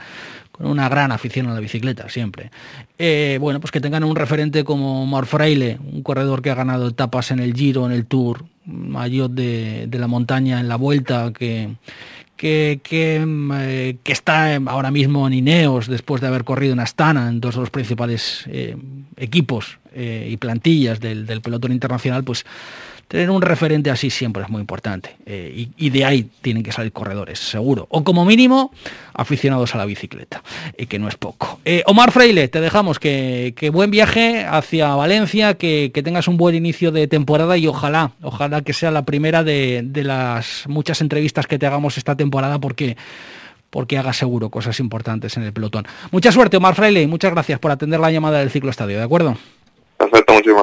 con 0.58 0.66
una 0.66 0.88
gran 0.88 1.12
afición 1.12 1.46
a 1.46 1.54
la 1.54 1.60
bicicleta 1.60 2.08
siempre. 2.08 2.50
Eh, 2.98 3.38
bueno, 3.40 3.60
pues 3.60 3.70
que 3.70 3.80
tengan 3.80 4.04
un 4.04 4.16
referente 4.16 4.64
como 4.64 5.06
Mar 5.06 5.26
Fraile, 5.26 5.78
un 5.92 6.02
corredor 6.02 6.42
que 6.42 6.50
ha 6.50 6.54
ganado 6.54 6.88
etapas 6.88 7.30
en 7.30 7.38
el 7.38 7.54
Giro, 7.54 7.86
en 7.86 7.92
el 7.92 8.06
Tour, 8.06 8.44
mayor 8.64 9.30
de, 9.30 9.88
la 9.92 10.08
montaña 10.08 10.60
en 10.60 10.68
la 10.68 10.76
Vuelta, 10.76 11.32
que 11.32 11.70
que, 12.36 12.78
que, 12.84 13.26
eh, 13.54 13.96
que, 14.04 14.12
está 14.12 14.54
ahora 14.66 14.92
mismo 14.92 15.26
en 15.26 15.34
Ineos 15.34 15.88
después 15.88 16.20
de 16.20 16.28
haber 16.28 16.44
corrido 16.44 16.72
en 16.72 16.78
Astana, 16.78 17.28
en 17.28 17.40
dos 17.40 17.56
de 17.56 17.62
los 17.62 17.70
principales 17.70 18.44
eh, 18.46 18.76
equipos 19.16 19.80
eh, 19.92 20.28
y 20.30 20.36
plantillas 20.36 21.00
del, 21.00 21.26
del, 21.26 21.40
pelotón 21.40 21.72
internacional, 21.72 22.22
pues 22.22 22.46
tener 23.08 23.30
un 23.30 23.40
referente 23.40 23.90
así 23.90 24.10
siempre 24.10 24.42
es 24.42 24.50
muy 24.50 24.60
importante. 24.60 25.16
Eh, 25.26 25.68
y, 25.76 25.90
de 25.90 26.04
ahí 26.04 26.30
tienen 26.42 26.62
que 26.62 26.72
salir 26.72 26.92
corredores, 26.92 27.38
seguro. 27.38 27.86
O 27.90 28.04
como 28.04 28.24
mínimo, 28.24 28.70
aficionados 29.14 29.74
a 29.74 29.78
la 29.78 29.86
bicicleta, 29.86 30.42
eh, 30.76 30.86
que 30.86 30.98
no 30.98 31.08
es 31.08 31.16
poco. 31.16 31.58
Eh, 31.64 31.82
Omar 31.86 32.12
Freile, 32.12 32.48
te 32.48 32.60
dejamos 32.60 32.98
que, 32.98 33.54
que 33.56 33.70
buen 33.70 33.90
viaje 33.90 34.44
hacia 34.44 34.94
Valencia, 34.94 35.54
que, 35.54 35.90
que, 35.92 36.02
tengas 36.02 36.28
un 36.28 36.36
buen 36.36 36.54
inicio 36.54 36.92
de 36.92 37.08
temporada 37.08 37.56
y 37.56 37.66
ojalá, 37.66 38.12
ojalá 38.22 38.60
que 38.60 38.74
sea 38.74 38.90
la 38.90 39.04
primera 39.04 39.42
de, 39.42 39.80
de 39.84 40.04
las 40.04 40.64
muchas 40.68 41.00
entrevistas 41.00 41.46
que 41.46 41.58
te 41.58 41.66
hagamos 41.66 41.96
esta 41.96 42.14
temporada, 42.14 42.58
porque 42.58 42.96
porque 43.70 43.98
haga 43.98 44.14
seguro 44.14 44.48
cosas 44.48 44.80
importantes 44.80 45.36
en 45.36 45.42
el 45.42 45.52
pelotón. 45.52 45.86
Mucha 46.10 46.32
suerte, 46.32 46.56
Omar 46.56 46.74
Fraile, 46.74 47.02
y 47.02 47.06
muchas 47.06 47.32
gracias 47.32 47.58
por 47.58 47.70
atender 47.70 48.00
la 48.00 48.10
llamada 48.10 48.38
del 48.38 48.50
ciclo 48.50 48.70
estadio, 48.70 48.96
¿de 48.96 49.04
acuerdo? 49.04 49.36
Perfecto, 49.98 50.32
muchísimas 50.32 50.56